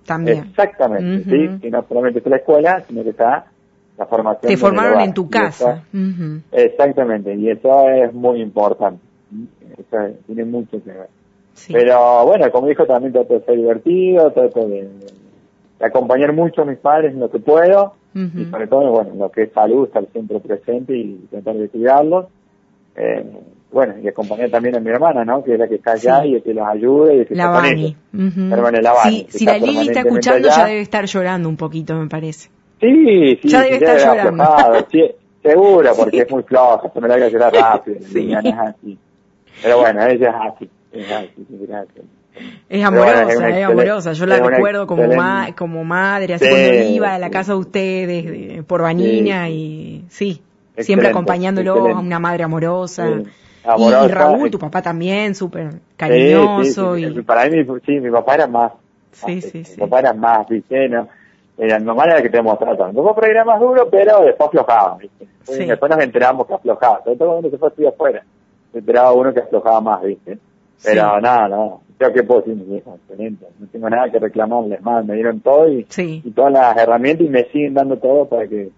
también. 0.05 0.46
Exactamente. 0.50 1.24
¿sí? 1.29 1.60
Que 1.62 1.69
no 1.69 1.86
solamente 1.88 2.19
es 2.19 2.25
la 2.25 2.38
escuela, 2.38 2.84
sino 2.88 3.03
que 3.03 3.10
está 3.12 3.46
la 3.98 4.05
formación. 4.05 4.50
Te 4.50 4.58
formaron 4.58 5.01
en 5.01 5.13
tu 5.13 5.29
casa. 5.29 5.84
eso- 5.93 6.41
exactamente, 6.51 7.36
y 7.36 7.50
eso 7.50 7.88
es 7.89 8.13
muy 8.13 8.41
importante. 8.41 9.01
Eso 9.77 10.00
es- 10.01 10.19
tiene 10.25 10.46
mucho 10.46 10.81
que 10.84 10.89
ver. 10.91 11.08
Sí. 11.53 11.74
Pero 11.74 12.25
bueno, 12.25 12.50
como 12.51 12.67
dijo, 12.67 12.86
también 12.86 13.12
trato 13.13 13.34
de 13.34 13.41
ser 13.46 13.58
divertido, 13.58 14.31
trato 14.31 14.67
de, 14.67 14.84
de 15.79 15.86
acompañar 15.86 16.31
mucho 16.34 16.62
a 16.62 16.65
mis 16.65 16.77
padres 16.79 17.13
en 17.13 17.19
lo 17.19 17.29
que 17.29 17.39
puedo, 17.39 17.93
y 18.15 18.46
sobre 18.46 18.67
todo, 18.67 18.89
bueno, 18.91 19.12
en 19.12 19.19
lo 19.19 19.29
que 19.29 19.43
es 19.43 19.51
salud, 19.53 19.86
estar 19.88 20.05
siempre 20.12 20.39
presente 20.39 20.98
y 20.98 21.27
tratar 21.29 21.55
de 21.58 21.69
cuidarlos. 21.69 22.25
Eh, 22.96 23.24
bueno, 23.72 23.94
y 24.02 24.08
acompañar 24.08 24.50
también 24.50 24.76
a 24.76 24.80
mi 24.80 24.90
hermana, 24.90 25.24
¿no? 25.24 25.44
Que 25.44 25.54
es 25.54 25.60
la 25.60 25.68
que 25.68 25.76
está 25.76 25.92
allá 25.92 26.22
Sí. 26.24 26.36
y 26.36 26.42
que 26.42 26.54
los 26.54 26.68
ayude 26.68 27.22
y 27.22 27.26
que 27.26 27.36
La 27.36 27.44
está 27.44 27.54
con 27.54 27.64
Bani. 27.64 27.86
ellos. 28.14 28.52
Hermana 28.52 28.80
la 28.82 28.94
Bani, 28.94 29.28
Sí, 29.30 29.38
si 29.40 29.46
la 29.46 29.58
Lili 29.58 29.88
está 29.88 30.00
escuchando, 30.02 30.48
allá. 30.48 30.58
ya 30.58 30.66
debe 30.66 30.82
estar 30.82 31.06
llorando 31.06 31.50
un 31.50 31.58
poquito, 31.58 31.96
me 31.96 32.08
parece. 32.08 32.50
Sí, 32.82 33.38
sí, 33.42 33.48
Ya 33.48 33.62
debe 33.62 33.76
estar 33.76 33.98
llorando. 34.00 34.44
sí, 34.92 35.04
seguro, 35.44 35.92
porque 35.98 36.20
es 36.22 36.32
muy 36.32 36.44
floja, 36.44 36.90
se 36.94 37.00
me 37.02 37.08
la 37.10 37.16
haga 37.16 37.28
llorar 37.30 37.54
rápido, 37.54 37.98
Sí. 38.12 38.32
Es 38.34 38.54
así. 38.58 38.98
Pero 39.62 39.80
bueno, 39.80 40.06
ella 40.06 40.30
es 40.30 40.54
así, 40.56 40.70
es 40.94 41.12
así. 41.12 41.46
Es 42.70 42.80
bueno, 42.80 42.88
amorosa, 42.88 43.24
es 43.50 43.58
es, 43.58 43.64
amorosa. 43.66 44.14
Yo 44.14 44.26
la 44.26 44.36
es 44.38 44.42
recuerdo 44.46 44.88
como, 44.88 45.08
ma- 45.14 45.50
como 45.58 45.84
madre, 45.84 46.36
así 46.36 46.46
Sí, 46.46 46.52
cuando 46.52 46.74
iba 46.94 47.14
a 47.16 47.20
la 47.20 47.30
casa 47.30 47.52
de 47.54 47.60
ustedes 47.60 48.26
de- 48.26 48.64
por 48.66 48.82
Vanina 48.82 49.50
y 49.50 50.06
sí, 50.10 50.42
siempre 50.78 51.10
acompañándolo, 51.10 51.76
excelente. 51.76 52.06
una 52.06 52.20
madre 52.20 52.44
amorosa. 52.44 53.08
Sí, 53.76 53.82
Y- 53.82 53.86
amorosa, 53.88 54.06
y, 54.06 54.12
Raúl, 54.12 54.52
tu 54.52 54.60
papá 54.60 54.82
también, 54.82 55.36
súper 55.36 55.72
Sí, 55.74 55.80
cariñoso. 55.98 56.96
sí, 56.96 57.06
sí, 57.06 57.20
y 57.20 57.22
Para 57.22 57.50
mí, 57.50 57.66
sí, 57.86 58.00
mi 58.00 58.10
papá 58.12 58.36
era 58.36 58.48
más. 58.48 58.72
Sí, 59.12 59.36
más, 59.36 59.44
sí, 59.46 59.58
Mi 59.60 59.66
sí. 59.66 59.80
papá 59.80 60.00
era 60.00 60.14
más, 60.14 60.48
¿viste? 60.48 60.88
No, 60.90 61.08
era, 61.58 61.80
mi 61.80 61.86
mamá 61.86 62.04
era 62.06 62.16
la 62.16 62.22
que 62.22 62.30
te 62.30 62.42
mostraba. 62.42 62.88
Mi 62.90 62.96
papá 62.96 63.16
por 63.16 63.26
ahí 63.26 63.32
era 63.32 63.46
más 63.46 63.60
duro, 63.60 63.90
pero 63.90 64.22
después 64.22 64.48
aflojaba, 64.48 64.98
¿viste? 64.98 65.28
Sí. 65.44 65.66
Después 65.66 65.90
nos 65.92 66.04
enteramos 66.04 66.48
que 66.48 66.54
aflojaba. 66.54 67.02
Sobre 67.04 67.18
todo 67.18 67.30
cuando 67.32 67.50
se 67.50 67.58
fue 67.58 67.68
a 67.68 67.70
estudiar 67.70 67.94
afuera. 67.94 68.24
Se 68.72 68.78
enteraba 68.80 69.14
uno 69.14 69.34
que 69.34 69.40
aflojaba 69.40 69.82
más, 69.82 70.02
¿viste? 70.04 70.38
Pero 70.84 71.02
Sí. 71.16 71.22
nada, 71.22 71.48
no. 71.50 71.82
Yo 72.00 72.14
qué 72.14 72.24
puedo 72.24 72.42
decir, 72.42 72.56
mi 72.56 72.78
excelente. 72.78 73.46
No 73.60 73.68
tengo 73.68 73.90
nada 73.90 74.10
que 74.10 74.20
reclamarles 74.20 74.82
más. 74.82 75.04
Me 75.06 75.16
dieron 75.16 75.42
todo 75.42 75.68
y, 75.70 75.86
Sí. 75.90 76.22
y 76.24 76.32
todas 76.32 76.54
las 76.54 76.78
herramientas 76.78 77.26
y 77.28 77.30
me 77.30 77.44
siguen 77.46 77.74
dando 77.74 77.98
todo 77.98 78.26
para 78.30 78.48
que 78.48 78.70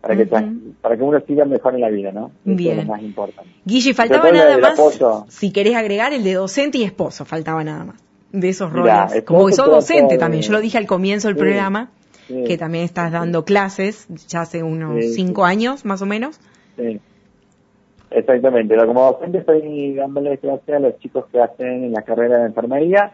para 0.00 0.16
que, 0.16 0.26
para 0.26 0.96
que 0.96 1.02
uno 1.02 1.20
siga 1.26 1.44
mejor 1.44 1.74
en 1.74 1.80
la 1.82 1.90
vida, 1.90 2.10
¿no? 2.12 2.26
Eso 2.46 2.56
Bien. 2.56 2.78
es 2.78 2.86
lo 2.86 2.92
más 2.92 3.02
importante. 3.02 3.50
Guille, 3.64 3.92
faltaba 3.94 4.30
nada 4.32 4.58
más, 4.58 4.78
apoyo. 4.78 5.26
si 5.28 5.52
querés 5.52 5.76
agregar, 5.76 6.12
el 6.12 6.24
de 6.24 6.34
docente 6.34 6.78
y 6.78 6.84
esposo, 6.84 7.24
faltaba 7.24 7.62
nada 7.64 7.84
más. 7.84 7.96
De 8.32 8.48
esos 8.48 8.72
Mirá, 8.72 9.06
roles. 9.08 9.24
Como 9.24 9.46
que 9.46 9.52
sos 9.52 9.66
docente 9.66 10.16
también, 10.16 10.42
yo 10.42 10.52
lo 10.52 10.60
dije 10.60 10.78
al 10.78 10.86
comienzo 10.86 11.28
del 11.28 11.36
Sí, 11.36 11.40
programa, 11.40 11.90
sí, 12.28 12.44
que 12.44 12.56
también 12.56 12.84
estás 12.84 13.12
dando 13.12 13.44
clases, 13.44 14.06
ya 14.28 14.42
hace 14.42 14.62
unos 14.62 15.04
cinco 15.14 15.44
años, 15.44 15.84
más 15.84 16.00
o 16.00 16.06
menos. 16.06 16.40
Sí. 16.76 17.00
Exactamente, 18.10 18.74
Pero 18.74 18.86
como 18.88 19.12
docente 19.12 19.38
estoy 19.38 19.94
dándole 19.94 20.38
clase 20.38 20.74
a 20.74 20.80
los 20.80 20.98
chicos 20.98 21.26
que 21.30 21.40
hacen 21.40 21.84
en 21.84 21.92
la 21.92 22.02
carrera 22.02 22.38
de 22.38 22.46
enfermería, 22.46 23.12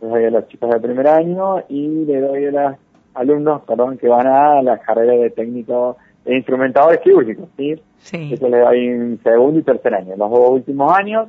les 0.00 0.10
doy 0.10 0.24
a 0.24 0.30
los 0.30 0.46
chicos 0.48 0.70
de 0.70 0.78
primer 0.80 1.08
año 1.08 1.64
y 1.68 2.04
le 2.04 2.20
doy 2.20 2.44
a 2.46 2.50
los 2.50 2.76
alumnos, 3.14 3.62
perdón, 3.62 3.98
que 3.98 4.06
van 4.08 4.26
a 4.28 4.62
la 4.62 4.78
carrera 4.78 5.14
de 5.14 5.30
técnico 5.30 5.96
instrumentadores 6.26 7.00
quirúrgicos, 7.00 7.48
¿sí? 7.56 7.74
Sí. 7.98 8.30
Eso 8.34 8.48
le 8.48 8.58
doy 8.60 8.86
en 8.86 9.20
segundo 9.22 9.58
y 9.58 9.62
tercer 9.62 9.94
año. 9.94 10.14
Los 10.16 10.30
dos 10.30 10.50
últimos 10.50 10.92
años 10.92 11.28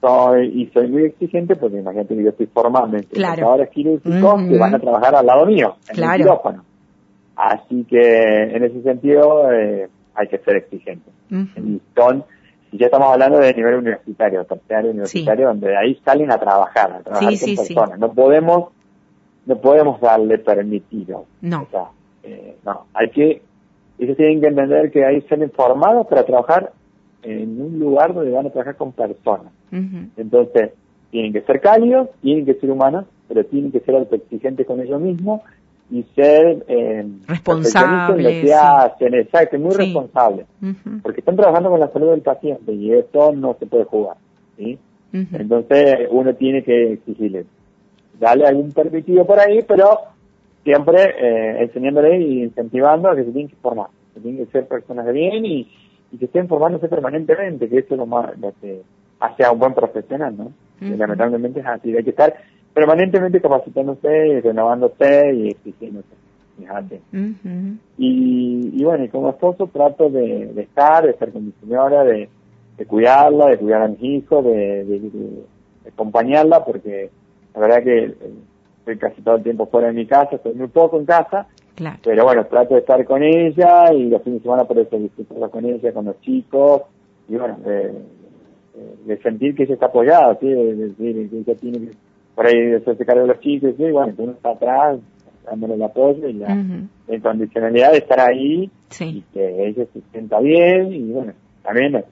soy 0.00 0.46
y 0.62 0.66
soy 0.72 0.88
muy 0.88 1.04
exigente 1.04 1.56
porque 1.56 1.78
imagínate 1.78 2.16
que 2.16 2.22
yo 2.22 2.30
estoy 2.30 2.46
formando 2.46 2.88
Claro. 2.88 3.02
instrumentadores 3.02 3.68
quirúrgicos 3.70 4.42
que 4.48 4.58
van 4.58 4.74
a 4.74 4.78
trabajar 4.78 5.14
al 5.14 5.26
lado 5.26 5.46
mío, 5.46 5.76
en 5.88 5.94
Claro. 5.96 6.12
el 6.14 6.20
quirófano. 6.22 6.64
Así 7.36 7.84
que 7.84 8.54
en 8.54 8.64
ese 8.64 8.82
sentido 8.82 9.50
eh, 9.52 9.88
hay 10.14 10.28
que 10.28 10.38
ser 10.38 10.56
exigente 10.56 11.10
y 11.30 11.80
son 11.94 12.24
ya 12.72 12.86
estamos 12.86 13.12
hablando 13.12 13.38
de 13.38 13.52
nivel 13.52 13.74
universitario, 13.76 14.44
terciario 14.44 14.92
universitario, 14.92 15.48
donde 15.48 15.68
de 15.68 15.76
ahí 15.76 16.00
salen 16.04 16.30
a 16.30 16.38
trabajar, 16.38 16.92
a 16.92 17.00
trabajar 17.00 17.32
Sí, 17.32 17.56
con 17.56 17.64
sí. 17.66 17.74
personas. 17.74 17.98
No 17.98 18.12
podemos, 18.12 18.68
no 19.46 19.56
podemos 19.56 20.00
darle 20.00 20.38
permitido. 20.38 21.24
No. 21.40 21.62
O 21.62 21.66
sea, 21.70 21.86
eh, 22.22 22.56
no, 22.64 22.86
hay 22.94 23.10
que, 23.10 23.42
ellos 24.04 24.16
tienen 24.16 24.40
que 24.40 24.46
entender 24.48 24.90
que 24.90 25.04
ahí 25.04 25.20
salen 25.22 25.50
formados 25.50 26.06
para 26.06 26.24
trabajar 26.24 26.72
en 27.22 27.60
un 27.60 27.78
lugar 27.78 28.14
donde 28.14 28.30
van 28.30 28.46
a 28.46 28.50
trabajar 28.50 28.76
con 28.76 28.92
personas. 28.92 29.52
Entonces, 30.16 30.70
tienen 31.10 31.32
que 31.32 31.42
ser 31.42 31.60
cálidos, 31.60 32.08
tienen 32.22 32.46
que 32.46 32.54
ser 32.54 32.70
humanos, 32.70 33.04
pero 33.28 33.44
tienen 33.44 33.70
que 33.72 33.80
ser 33.80 33.94
autoexigentes 33.96 34.66
con 34.66 34.80
ellos 34.80 35.00
mismos 35.00 35.42
y 35.90 36.04
ser 36.14 36.64
eh, 36.68 37.04
Responsables, 37.26 38.22
lo 38.24 38.30
que 38.30 38.46
sí. 38.46 38.52
hacen, 38.52 39.14
exacto, 39.14 39.58
muy 39.58 39.72
Sí. 39.72 39.78
responsables 39.78 40.46
porque 41.02 41.20
están 41.20 41.36
trabajando 41.36 41.70
con 41.70 41.80
la 41.80 41.88
salud 41.88 42.10
del 42.10 42.20
paciente 42.22 42.72
y 42.72 42.92
eso 42.92 43.32
no 43.32 43.56
se 43.58 43.66
puede 43.66 43.84
jugar, 43.84 44.16
¿sí? 44.56 44.78
Entonces 45.12 46.06
uno 46.10 46.32
tiene 46.34 46.62
que 46.62 46.92
exigirle, 46.92 47.44
darle 48.20 48.46
algún 48.46 48.70
permitido 48.70 49.26
por 49.26 49.40
ahí, 49.40 49.62
pero 49.66 49.98
siempre 50.64 50.96
eh, 51.18 51.62
enseñándole 51.62 52.18
y 52.20 52.42
incentivando 52.44 53.08
a 53.10 53.16
que 53.16 53.24
se 53.24 53.32
tienen 53.32 53.48
que 53.48 53.56
formar, 53.56 53.88
que 54.14 54.20
tienen 54.20 54.44
que 54.44 54.52
ser 54.52 54.66
personas 54.68 55.06
de 55.06 55.12
bien 55.12 55.44
y, 55.46 55.68
y 56.12 56.18
que 56.18 56.24
estén 56.26 56.48
formándose 56.48 56.88
permanentemente, 56.88 57.68
que 57.68 57.78
eso 57.78 57.94
es 57.94 57.98
lo, 57.98 58.06
más, 58.06 58.38
lo 58.38 58.52
que 58.60 58.82
hace 59.20 59.44
a 59.44 59.52
un 59.52 59.58
buen 59.58 59.74
profesional, 59.74 60.36
¿no? 60.36 60.52
Ujú. 60.92 60.98
lamentablemente 60.98 61.60
es 61.60 61.66
así, 61.66 61.94
hay 61.96 62.04
que 62.04 62.10
estar 62.10 62.34
permanentemente 62.74 63.40
capacitándose 63.40 64.28
y 64.28 64.40
renovándose 64.40 65.34
y 65.34 65.48
exigiéndose, 65.48 66.08
fíjate. 66.58 67.00
Y, 67.98 68.70
y 68.80 68.84
bueno, 68.84 69.04
y 69.04 69.08
como 69.08 69.30
esposo 69.30 69.66
trato 69.72 70.08
de, 70.08 70.46
de 70.54 70.62
estar, 70.62 71.04
de 71.04 71.10
estar 71.10 71.30
con 71.32 71.44
mi 71.46 71.52
señora, 71.60 72.04
de, 72.04 72.28
de 72.78 72.86
cuidarla, 72.86 73.46
de 73.46 73.58
cuidar 73.58 73.82
a 73.82 73.88
mis 73.88 74.02
hijos, 74.02 74.44
de, 74.44 74.84
de- 74.84 74.98
de- 75.00 75.10
de 75.10 75.88
acompañarla, 75.88 76.64
porque 76.64 77.10
la 77.54 77.60
verdad 77.60 77.82
que 77.82 78.04
eh, 78.04 78.14
estoy 78.92 78.98
casi 79.10 79.22
todo 79.22 79.36
el 79.36 79.42
tiempo 79.42 79.66
fuera 79.66 79.88
de 79.88 79.94
mi 79.94 80.06
casa, 80.06 80.36
estoy 80.36 80.54
muy 80.54 80.68
poco 80.68 80.98
en 80.98 81.06
casa, 81.06 81.46
Claro. 81.74 81.98
pero 82.02 82.24
bueno, 82.24 82.44
trato 82.46 82.74
de 82.74 82.80
estar 82.80 83.02
con 83.04 83.22
ella 83.22 83.92
y 83.92 84.10
los 84.10 84.22
fines 84.22 84.40
de 84.40 84.42
semana 84.42 84.64
por 84.64 84.78
eso 84.78 84.98
disfrutarla 84.98 85.48
con 85.48 85.64
ella, 85.64 85.92
con 85.92 86.04
los 86.04 86.20
chicos, 86.20 86.82
y 87.28 87.36
bueno, 87.36 87.56
de, 87.64 89.16
sentir 89.22 89.54
que 89.54 89.64
ella 89.64 89.74
está 89.74 89.86
apoyada, 89.86 90.36
¿sí? 90.40 90.48
de, 90.48 90.74
de 90.74 90.88
decir 90.88 91.30
que 91.30 91.38
ella 91.38 91.54
tiene 91.60 91.78
que, 91.78 91.92
por 92.34 92.46
ahí, 92.46 92.74
hacerse 92.74 93.04
cargo 93.04 93.22
de 93.22 93.28
los 93.28 93.40
chicos, 93.40 93.74
¿sí? 93.76 93.84
y 93.84 93.92
bueno, 93.92 94.12
uno 94.18 94.32
está 94.32 94.50
atrás, 94.50 94.98
dándole 95.44 95.74
el 95.74 95.82
apoyo 95.82 96.28
y 96.28 96.34
la, 96.34 96.54
la 97.08 97.14
incondicionalidad 97.16 97.92
de 97.92 97.98
estar 97.98 98.20
ahí 98.20 98.70
y 99.00 99.20
que 99.32 99.66
ella 99.66 99.84
se 99.92 100.00
sienta 100.12 100.38
bien 100.40 100.92
y 100.92 101.12
bueno, 101.12 101.32
también, 101.62 101.96
eh, 101.96 102.04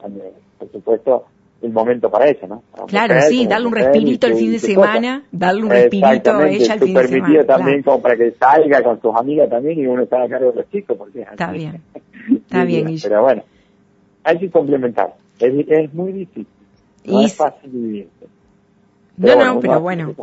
también, 0.00 0.26
por 0.58 0.70
supuesto, 0.70 1.24
el 1.62 1.72
momento 1.72 2.10
para 2.10 2.28
ella, 2.28 2.46
¿no? 2.46 2.62
Para 2.70 2.86
Claro, 2.86 3.14
mujer, 3.14 3.30
sí, 3.30 3.46
darle 3.46 3.66
un 3.66 3.74
respirito 3.74 4.26
el 4.26 4.34
fin 4.34 4.52
de 4.52 4.56
cosa. 4.58 4.66
semana, 4.66 5.22
darle 5.32 5.62
un 5.62 5.70
respirito 5.70 6.30
a 6.32 6.48
ella 6.48 6.74
el 6.74 6.80
fin 6.80 6.94
de 6.94 7.08
semana. 7.08 7.44
también 7.44 7.82
claro. 7.82 7.84
como 7.84 8.02
para 8.02 8.16
que 8.16 8.30
salga 8.32 8.82
con 8.82 9.00
sus 9.00 9.14
amigas 9.14 9.48
también 9.48 9.78
y 9.78 9.86
uno 9.86 10.02
está 10.02 10.22
a 10.22 10.28
cargo 10.28 10.50
de 10.50 10.56
los 10.56 10.70
chicos 10.70 10.96
porque 10.96 11.22
así. 11.22 11.30
Está 11.32 11.52
bien. 11.52 11.82
Está 12.30 12.64
bien. 12.64 12.96
Pero 13.02 13.22
bueno, 13.22 13.42
hay 14.24 14.38
que 14.38 14.50
complementar. 14.50 15.14
Es, 15.38 15.52
es 15.68 15.94
muy 15.94 16.12
difícil. 16.12 16.46
No 17.04 17.22
Y 17.22 17.24
es 17.24 17.34
fácil 17.34 17.70
vivir. 17.70 18.08
No, 19.16 19.54
no, 19.54 19.60
pero 19.60 19.80
bueno. 19.80 20.14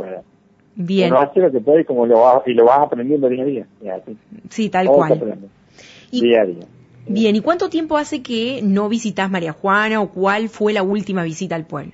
Bien. 0.75 1.11
Uno 1.11 1.21
hace 1.21 1.39
lo 1.39 1.51
que 1.51 1.59
puede 1.59 1.81
y, 1.81 1.85
como 1.85 2.05
lo 2.05 2.19
va, 2.19 2.43
y 2.45 2.53
lo 2.53 2.65
vas 2.65 2.79
aprendiendo 2.79 3.29
día 3.29 3.43
a 3.43 3.45
día. 3.45 3.67
Así. 3.95 4.17
Sí, 4.49 4.69
tal 4.69 4.87
Todo 4.87 4.95
cual. 4.97 5.39
Día 6.11 6.41
a 6.41 6.45
día. 6.45 6.65
Bien, 7.07 7.35
¿y 7.35 7.41
cuánto 7.41 7.69
tiempo 7.69 7.97
hace 7.97 8.21
que 8.21 8.61
no 8.63 8.89
visitas 8.89 9.29
María 9.29 9.53
Juana 9.53 10.01
o 10.01 10.09
cuál 10.09 10.49
fue 10.49 10.73
la 10.73 10.83
última 10.83 11.23
visita 11.23 11.55
al 11.55 11.65
pueblo? 11.65 11.93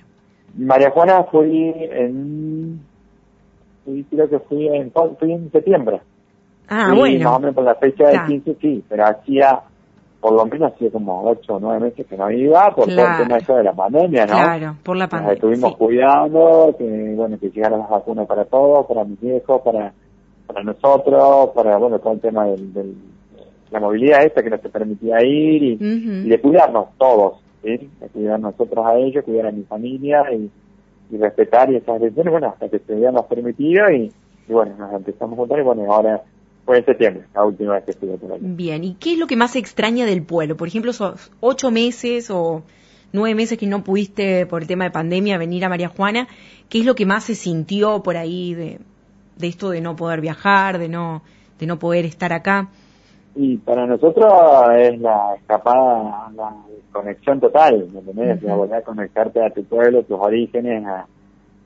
María 0.56 0.90
Juana 0.90 1.24
fui 1.24 1.72
en, 1.74 2.80
fui, 3.84 4.04
creo 4.04 4.28
que 4.28 4.38
fui 4.40 4.68
en, 4.68 4.92
fui 5.18 5.32
en 5.32 5.50
septiembre. 5.50 6.00
Ah, 6.68 6.92
bueno. 6.96 7.24
Más 7.24 7.36
o 7.36 7.40
menos 7.40 7.54
por 7.54 7.64
la 7.64 7.74
fecha 7.74 8.08
del 8.08 8.24
15, 8.26 8.56
sí, 8.60 8.84
pero 8.88 9.04
hacía, 9.06 9.60
por 10.20 10.32
lo 10.32 10.46
menos 10.46 10.72
hacía 10.72 10.90
como 10.90 11.24
8 11.28 11.54
o 11.54 11.60
9 11.60 11.80
meses 11.80 12.06
que 12.06 12.16
no 12.16 12.30
iba 12.30 12.70
por 12.74 12.86
todo 12.86 13.06
el 13.06 13.16
tema 13.16 13.36
eso 13.38 13.56
de 13.56 13.64
la 13.64 13.72
pandemia, 13.72 14.26
¿no? 14.26 14.32
Claro, 14.34 14.76
por 14.84 14.96
la 14.96 15.08
pandemia. 15.08 15.34
estuvimos 15.34 15.76
cuidando, 15.76 16.74
que 16.78 17.14
bueno, 17.16 17.38
que 17.38 17.50
llegaran 17.50 17.80
las 17.80 17.90
vacunas 17.90 18.26
para 18.26 18.44
todos, 18.44 18.86
para 18.86 19.04
mis 19.04 19.20
viejos, 19.20 19.60
para 19.62 19.92
para 20.52 20.64
nosotros, 20.64 21.50
para 21.54 21.76
bueno 21.76 21.98
todo 21.98 22.14
el 22.14 22.20
tema 22.20 22.46
del, 22.46 22.96
la 23.70 23.80
movilidad 23.80 24.24
esta 24.24 24.42
que 24.42 24.50
nos 24.50 24.60
permitía 24.60 25.22
ir 25.22 25.62
y, 25.62 25.78
y 25.80 26.28
de 26.28 26.40
cuidarnos 26.40 26.88
todos, 26.98 27.40
¿sí? 27.62 27.88
de 28.00 28.08
cuidar 28.12 28.40
nosotros 28.40 28.84
a 28.84 28.96
ellos, 28.96 29.24
cuidar 29.24 29.46
a 29.46 29.52
mi 29.52 29.62
familia 29.62 30.24
y, 30.32 30.50
y 31.10 31.18
respetar 31.18 31.70
y 31.72 31.76
esas 31.76 32.00
decisiones, 32.00 32.32
bueno, 32.32 32.48
hasta 32.48 32.68
que 32.68 32.78
se 32.80 32.92
habíamos 32.94 33.26
permitido 33.26 33.90
y, 33.90 34.12
y 34.48 34.52
bueno, 34.52 34.74
nos 34.76 34.92
empezamos 34.92 35.34
a 35.34 35.40
juntar 35.40 35.58
y 35.60 35.62
bueno, 35.62 35.92
ahora 35.92 36.22
fue 36.64 36.78
en 36.78 36.84
septiembre, 36.84 37.24
la 37.34 37.44
última 37.44 37.74
vez 37.74 37.84
que 37.84 37.90
estuve 37.92 38.16
por 38.16 38.32
ahí. 38.32 38.38
Bien, 38.42 38.84
¿y 38.84 38.94
qué 38.94 39.12
es 39.12 39.18
lo 39.18 39.26
que 39.26 39.36
más 39.36 39.56
extraña 39.56 40.06
del 40.06 40.22
pueblo? 40.22 40.56
Por 40.56 40.68
ejemplo, 40.68 40.90
esos 40.90 41.30
ocho 41.40 41.70
meses 41.70 42.30
o 42.30 42.62
nueve 43.12 43.34
meses 43.34 43.58
que 43.58 43.66
no 43.66 43.82
pudiste 43.82 44.46
por 44.46 44.62
el 44.62 44.68
tema 44.68 44.84
de 44.84 44.90
pandemia 44.90 45.38
venir 45.38 45.64
a 45.64 45.68
María 45.68 45.88
Juana, 45.88 46.28
¿qué 46.68 46.80
es 46.80 46.86
lo 46.86 46.94
que 46.94 47.06
más 47.06 47.24
se 47.24 47.34
sintió 47.34 48.02
por 48.02 48.16
ahí 48.16 48.54
de, 48.54 48.78
de 49.36 49.46
esto 49.46 49.70
de 49.70 49.80
no 49.80 49.96
poder 49.96 50.20
viajar, 50.20 50.78
de 50.78 50.88
no, 50.88 51.22
de 51.58 51.66
no 51.66 51.78
poder 51.78 52.04
estar 52.04 52.32
acá? 52.32 52.68
Y 53.34 53.56
para 53.58 53.86
nosotros 53.86 54.32
es 54.76 54.98
la 55.00 55.34
escapada, 55.36 56.30
la 56.34 56.56
conexión 56.92 57.40
total, 57.40 57.88
¿me 57.92 58.00
entendés? 58.00 58.42
volver 58.42 58.78
a 58.78 58.82
conectarte 58.82 59.44
a 59.44 59.50
tu 59.50 59.64
pueblo, 59.64 60.02
tus 60.02 60.18
orígenes, 60.18 60.84
a, 60.84 61.06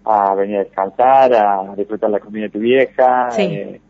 a 0.05 0.35
venir 0.35 0.57
a 0.57 0.65
descansar, 0.65 1.35
a 1.35 1.75
disfrutar 1.77 2.11
la 2.11 2.21
comida 2.21 2.45
de 2.45 2.51
tu 2.51 2.59
vieja, 2.59 3.29
eh, 3.39 3.81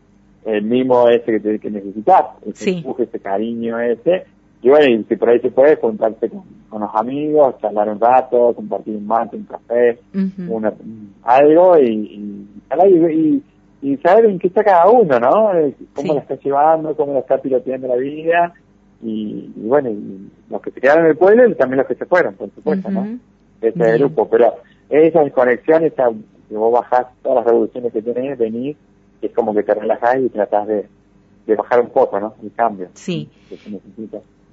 el 0.45 0.63
mismo 0.63 1.09
ese 1.09 1.41
que, 1.41 1.59
que 1.59 1.69
necesitas, 1.69 2.25
ese 2.45 2.71
empuje, 2.71 3.03
ese 3.03 3.19
cariño 3.19 3.79
ese. 3.79 4.25
Y 4.61 4.69
bueno, 4.69 4.85
y 4.89 5.03
si 5.03 5.15
por 5.15 5.29
ahí 5.29 5.39
se 5.39 5.51
puede, 5.51 5.75
juntarte 5.75 6.29
con, 6.29 6.43
los 6.79 6.95
amigos, 6.95 7.55
charlar 7.61 7.89
un 7.89 7.99
rato, 7.99 8.53
compartir 8.53 8.95
un 8.95 9.07
mate, 9.07 9.37
un 9.37 9.43
café, 9.43 9.99
una, 10.49 10.73
algo 11.23 11.77
y, 11.77 11.87
y 11.87 12.47
y 12.97 13.43
saber 14.01 14.25
en 14.25 14.39
qué 14.39 14.47
está 14.47 14.63
cada 14.63 14.89
uno, 14.89 15.19
¿no? 15.19 15.51
Cómo 15.93 16.13
la 16.13 16.21
está 16.21 16.35
llevando, 16.35 16.95
cómo 16.95 17.13
la 17.13 17.19
está 17.19 17.37
piloteando 17.37 17.87
la 17.87 17.95
vida, 17.95 18.53
y, 19.01 19.51
bueno, 19.55 19.89
y 19.89 20.29
los 20.49 20.61
que 20.61 20.71
se 20.71 20.81
quedaron 20.81 21.05
en 21.05 21.11
el 21.11 21.17
pueblo 21.17 21.47
y 21.47 21.55
también 21.55 21.79
los 21.79 21.87
que 21.87 21.95
se 21.95 22.05
fueron, 22.05 22.33
por 22.35 22.49
supuesto, 22.51 22.89
¿no? 22.89 23.19
Ese 23.61 23.97
grupo, 23.97 24.27
pero 24.29 24.55
esa 24.89 25.21
desconexión, 25.21 25.83
esa, 25.83 26.09
que 26.49 26.55
vos 26.55 26.73
bajás 26.73 27.07
todas 27.21 27.37
las 27.37 27.45
revoluciones 27.45 27.93
que 27.93 28.01
tenés, 28.01 28.37
venís, 28.37 28.77
es 29.21 29.31
como 29.33 29.53
que 29.53 29.63
te 29.63 29.73
relajás 29.73 30.19
y 30.19 30.29
tratás 30.29 30.67
de, 30.67 30.87
de 31.45 31.55
bajar 31.55 31.81
un 31.81 31.89
poco, 31.89 32.19
¿no? 32.19 32.35
El 32.41 32.51
cambio. 32.53 32.89
Sí. 32.93 33.29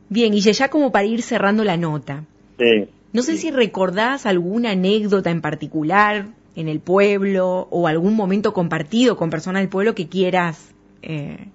Bien, 0.09 0.35
y 0.35 0.41
ya 0.41 0.69
como 0.69 0.93
para 0.93 1.05
ir 1.05 1.23
cerrando 1.23 1.65
la 1.65 1.77
nota. 1.77 2.25
Sí. 2.59 2.89
No 3.13 3.23
sé 3.23 3.37
si 3.37 3.51
recordás 3.51 4.27
alguna 4.27 4.71
anécdota 4.71 5.31
en 5.31 5.41
particular 5.43 6.27
en 6.55 6.69
el 6.69 6.81
pueblo 6.81 7.69
o 7.71 7.87
algún 7.87 8.15
momento 8.15 8.53
compartido 8.53 9.17
con 9.17 9.31
personas 9.31 9.63
del 9.63 9.69
pueblo 9.69 9.95
que 9.95 10.09
quieras 10.09 10.75
eh, 11.03 11.49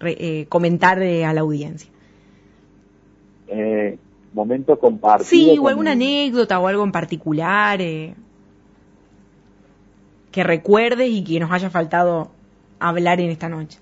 eh, 0.00 0.46
comentar 0.48 0.98
a 0.98 1.32
la 1.32 1.40
audiencia. 1.40 1.90
Eh, 3.48 3.98
momento 4.34 4.78
compartido. 4.78 5.28
Sí, 5.28 5.58
o 5.58 5.68
alguna 5.68 5.92
anécdota 5.92 6.58
o 6.58 6.66
algo 6.66 6.84
en 6.84 6.92
particular 6.92 7.78
que 7.78 8.16
recuerdes 10.44 11.08
y 11.10 11.24
que 11.24 11.40
nos 11.40 11.50
haya 11.50 11.70
faltado 11.70 12.28
hablar 12.78 13.20
en 13.20 13.30
esta 13.30 13.48
noche. 13.48 13.78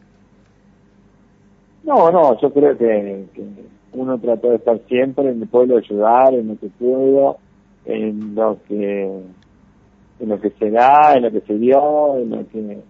No, 1.82 2.10
no, 2.10 2.40
yo 2.40 2.52
creo 2.52 2.78
que, 2.78 3.26
que 3.34 3.42
uno 3.92 4.18
trató 4.18 4.50
de 4.50 4.56
estar 4.56 4.80
siempre 4.88 5.30
en 5.30 5.42
el 5.42 5.48
pueblo, 5.48 5.76
ayudar 5.76 6.32
en 6.34 6.48
lo 6.48 6.58
que 6.58 6.68
puedo, 6.78 7.38
en 7.84 8.34
lo 8.34 8.58
que 8.68 9.20
en 10.20 10.28
lo 10.28 10.40
que 10.40 10.50
se 10.50 10.70
da, 10.70 11.14
en 11.16 11.24
lo 11.24 11.30
que 11.30 11.40
se 11.40 11.54
dio, 11.58 12.16
en 12.18 12.30
lo 12.30 12.48
que, 12.48 12.58
en 12.58 12.82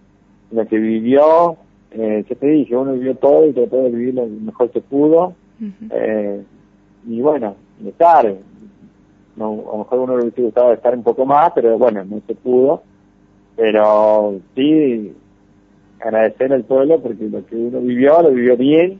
lo 0.51 0.65
que 0.67 0.77
vivió. 0.77 1.57
Eh, 1.91 2.25
te 2.27 2.47
dije, 2.47 2.75
uno 2.75 2.93
vivió 2.93 3.15
todo 3.15 3.47
y 3.47 3.53
trató 3.53 3.83
de 3.83 3.89
vivir 3.89 4.13
lo 4.15 4.27
mejor 4.27 4.69
que 4.69 4.81
pudo. 4.81 5.33
eh, 5.89 6.43
y 7.07 7.21
bueno, 7.21 7.55
estar. 7.85 8.33
No, 9.35 9.51
a 9.51 9.71
lo 9.73 9.77
mejor 9.79 9.99
uno 9.99 10.17
le 10.17 10.23
hubiese 10.23 10.41
gustado 10.41 10.73
estar 10.73 10.95
un 10.95 11.03
poco 11.03 11.25
más, 11.25 11.51
pero 11.53 11.77
bueno, 11.77 12.03
no 12.05 12.21
se 12.25 12.35
pudo. 12.35 12.83
Pero 13.55 14.39
sí, 14.55 15.13
agradecer 15.99 16.51
al 16.53 16.63
pueblo 16.63 16.99
porque 17.01 17.25
lo 17.25 17.45
que 17.45 17.55
uno 17.55 17.79
vivió, 17.79 18.21
lo 18.21 18.31
vivió 18.31 18.57
bien 18.57 18.99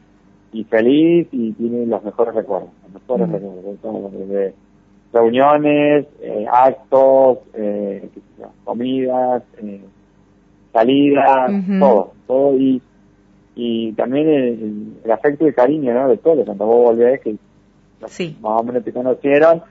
y 0.54 0.64
feliz 0.64 1.28
y 1.32 1.52
tiene 1.54 1.86
los 1.86 2.04
mejores 2.04 2.34
recuerdos. 2.34 2.70
Los 2.84 3.02
mejores 3.02 3.30
recuerdos 3.30 4.54
reuniones, 5.16 6.06
eh, 6.22 6.46
actos, 6.52 7.40
eh, 7.54 8.10
comidas, 8.66 9.44
eh, 9.64 9.82
salidas, 10.74 11.52
todo, 11.80 12.12
todo 12.28 12.58
y, 12.58 12.82
y 13.56 13.94
también 13.94 14.98
el, 15.04 15.12
afecto 15.12 15.46
y 15.46 15.48
el 15.48 15.56
cariño, 15.56 15.94
¿no? 15.94 16.10
De 16.10 16.18
todos, 16.18 16.46
cuando 16.46 16.66
vos 16.66 16.84
volvés, 16.92 17.22
que 17.22 17.38
sí. 18.08 18.38
más 18.42 18.62
o 18.62 18.64
menos 18.66 18.84
te 18.84 18.92
conocieron, 18.92 19.62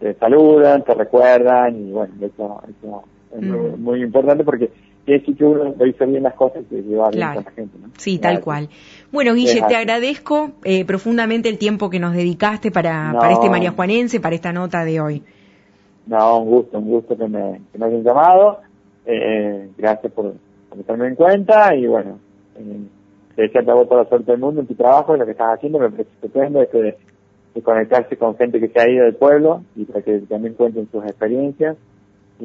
te 0.00 0.14
saludan, 0.14 0.82
te 0.82 0.94
recuerdan 0.94 1.76
y 1.76 1.92
bueno, 1.92 2.14
eso, 2.22 2.62
eso 2.66 3.04
es 3.36 3.78
muy, 3.78 4.02
importante 4.02 4.42
porque 4.42 4.70
quiere 5.04 5.20
decir 5.20 5.36
que 5.36 5.44
uno 5.44 5.74
lo 5.78 5.86
hizo 5.86 6.06
bien 6.06 6.22
las 6.22 6.34
cosas 6.34 6.64
y 6.70 6.76
lleva 6.76 7.10
bien 7.10 7.26
con 7.34 7.44
la 7.44 7.50
gente, 7.50 7.78
¿no? 7.80 7.88
Sí, 7.98 8.18
tal 8.18 8.40
cual. 8.40 8.68
Bueno, 9.12 9.34
Guille, 9.34 9.62
te 9.68 9.76
agradezco 9.76 10.52
eh, 10.64 10.84
profundamente 10.84 11.48
el 11.48 11.58
tiempo 11.58 11.90
que 11.90 11.98
nos 11.98 12.14
dedicaste 12.14 12.70
para, 12.70 13.14
para 13.18 13.32
este 13.32 13.50
María 13.50 13.72
Juanense, 13.72 14.20
para 14.20 14.34
esta 14.34 14.52
nota 14.52 14.84
de 14.84 15.00
hoy. 15.00 15.22
No, 16.06 16.38
un 16.40 16.50
gusto, 16.50 16.78
un 16.78 16.88
gusto 16.88 17.16
que 17.16 17.26
me, 17.26 17.60
que 17.72 17.78
me 17.78 17.86
hayan 17.86 18.02
llamado. 18.02 18.60
Eh, 19.06 19.70
gracias 19.76 20.12
por, 20.12 20.34
por 20.68 20.82
tenerme 20.84 21.08
en 21.08 21.14
cuenta 21.14 21.74
y 21.74 21.86
bueno, 21.86 22.18
eh, 22.56 22.80
te 23.36 23.42
deseo 23.42 23.86
toda 23.86 24.02
la 24.02 24.08
suerte 24.08 24.30
del 24.30 24.40
mundo 24.40 24.60
en 24.60 24.66
tu 24.66 24.74
trabajo, 24.74 25.14
en 25.14 25.20
lo 25.20 25.26
que 25.26 25.32
estás 25.32 25.54
haciendo, 25.54 25.78
me 25.78 25.90
parece 25.90 26.10
estupendo 26.14 26.60
de, 26.60 26.96
conectarse 27.62 28.16
con 28.16 28.36
gente 28.36 28.58
que 28.58 28.68
se 28.68 28.80
ha 28.80 28.88
ido 28.88 29.04
del 29.04 29.14
pueblo 29.14 29.62
y 29.76 29.84
para 29.84 30.02
que 30.02 30.18
también 30.20 30.54
cuenten 30.54 30.88
sus 30.90 31.04
experiencias. 31.04 31.76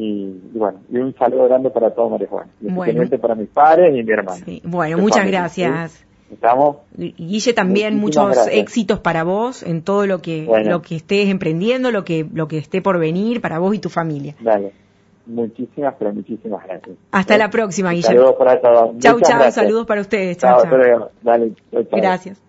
Y, 0.01 0.33
bueno, 0.53 0.79
y 0.89 0.97
un 0.97 1.13
saludo 1.15 1.49
grande 1.49 1.69
para 1.71 1.91
todos, 1.91 2.09
María 2.09 2.27
Juan, 2.29 2.47
especialmente 2.65 3.19
para 3.19 3.35
mis 3.35 3.49
padres 3.49 3.93
y 3.93 4.01
mi 4.01 4.11
hermano. 4.11 4.45
Bueno, 4.63 4.97
muchas 4.97 5.27
gracias. 5.27 6.05
Estamos. 6.31 6.77
Guille, 6.95 7.53
también 7.53 7.97
muchos 7.97 8.47
éxitos 8.47 8.99
para 8.99 9.23
vos 9.23 9.61
en 9.61 9.81
todo 9.81 10.05
lo 10.05 10.21
que 10.21 10.47
lo 10.65 10.81
que 10.81 10.95
estés 10.95 11.27
emprendiendo, 11.27 11.91
lo 11.91 12.05
que 12.05 12.25
lo 12.33 12.47
que 12.47 12.59
esté 12.59 12.81
por 12.81 12.97
venir 12.97 13.41
para 13.41 13.59
vos 13.59 13.75
y 13.75 13.79
tu 13.79 13.89
familia. 13.89 14.35
Dale. 14.39 14.71
Muchísimas, 15.25 15.93
pero 15.99 16.13
muchísimas 16.13 16.63
gracias. 16.65 16.95
Hasta 17.11 17.37
la 17.37 17.49
próxima, 17.49 17.91
Guille. 17.91 18.03
Saludos 18.03 18.35
para 18.37 18.61
todos. 18.61 18.97
Chau, 18.99 19.19
chau, 19.19 19.51
saludos 19.51 19.85
para 19.85 20.01
ustedes. 20.01 20.37
Chau, 20.37 20.63
chau. 20.63 21.09
Dale, 21.21 21.51
Gracias. 21.91 22.41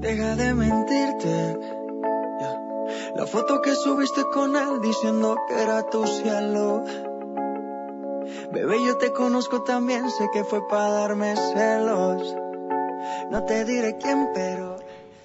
Deja 0.00 0.36
de 0.36 0.54
mentirte. 0.54 1.77
La 3.16 3.26
foto 3.26 3.60
que 3.60 3.74
subiste 3.74 4.24
con 4.32 4.56
él 4.56 4.80
diciendo 4.80 5.36
que 5.48 5.62
era 5.62 5.82
tu 5.88 6.06
cielo. 6.06 6.84
Bebé, 8.52 8.76
yo 8.86 8.96
te 8.96 9.12
conozco 9.12 9.62
también, 9.62 10.10
sé 10.10 10.28
que 10.32 10.44
fue 10.44 10.66
para 10.68 10.90
darme 10.90 11.34
celos. 11.36 12.34
No 13.30 13.44
te 13.44 13.64
diré 13.64 13.96
quién, 14.00 14.28
pero... 14.34 14.76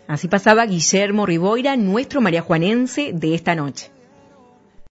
Así 0.07 0.27
pasaba 0.27 0.65
Guillermo 0.65 1.25
Riboira, 1.25 1.77
nuestro 1.77 2.19
mariajuanense 2.19 3.11
de 3.13 3.35
esta 3.35 3.55
noche. 3.55 3.92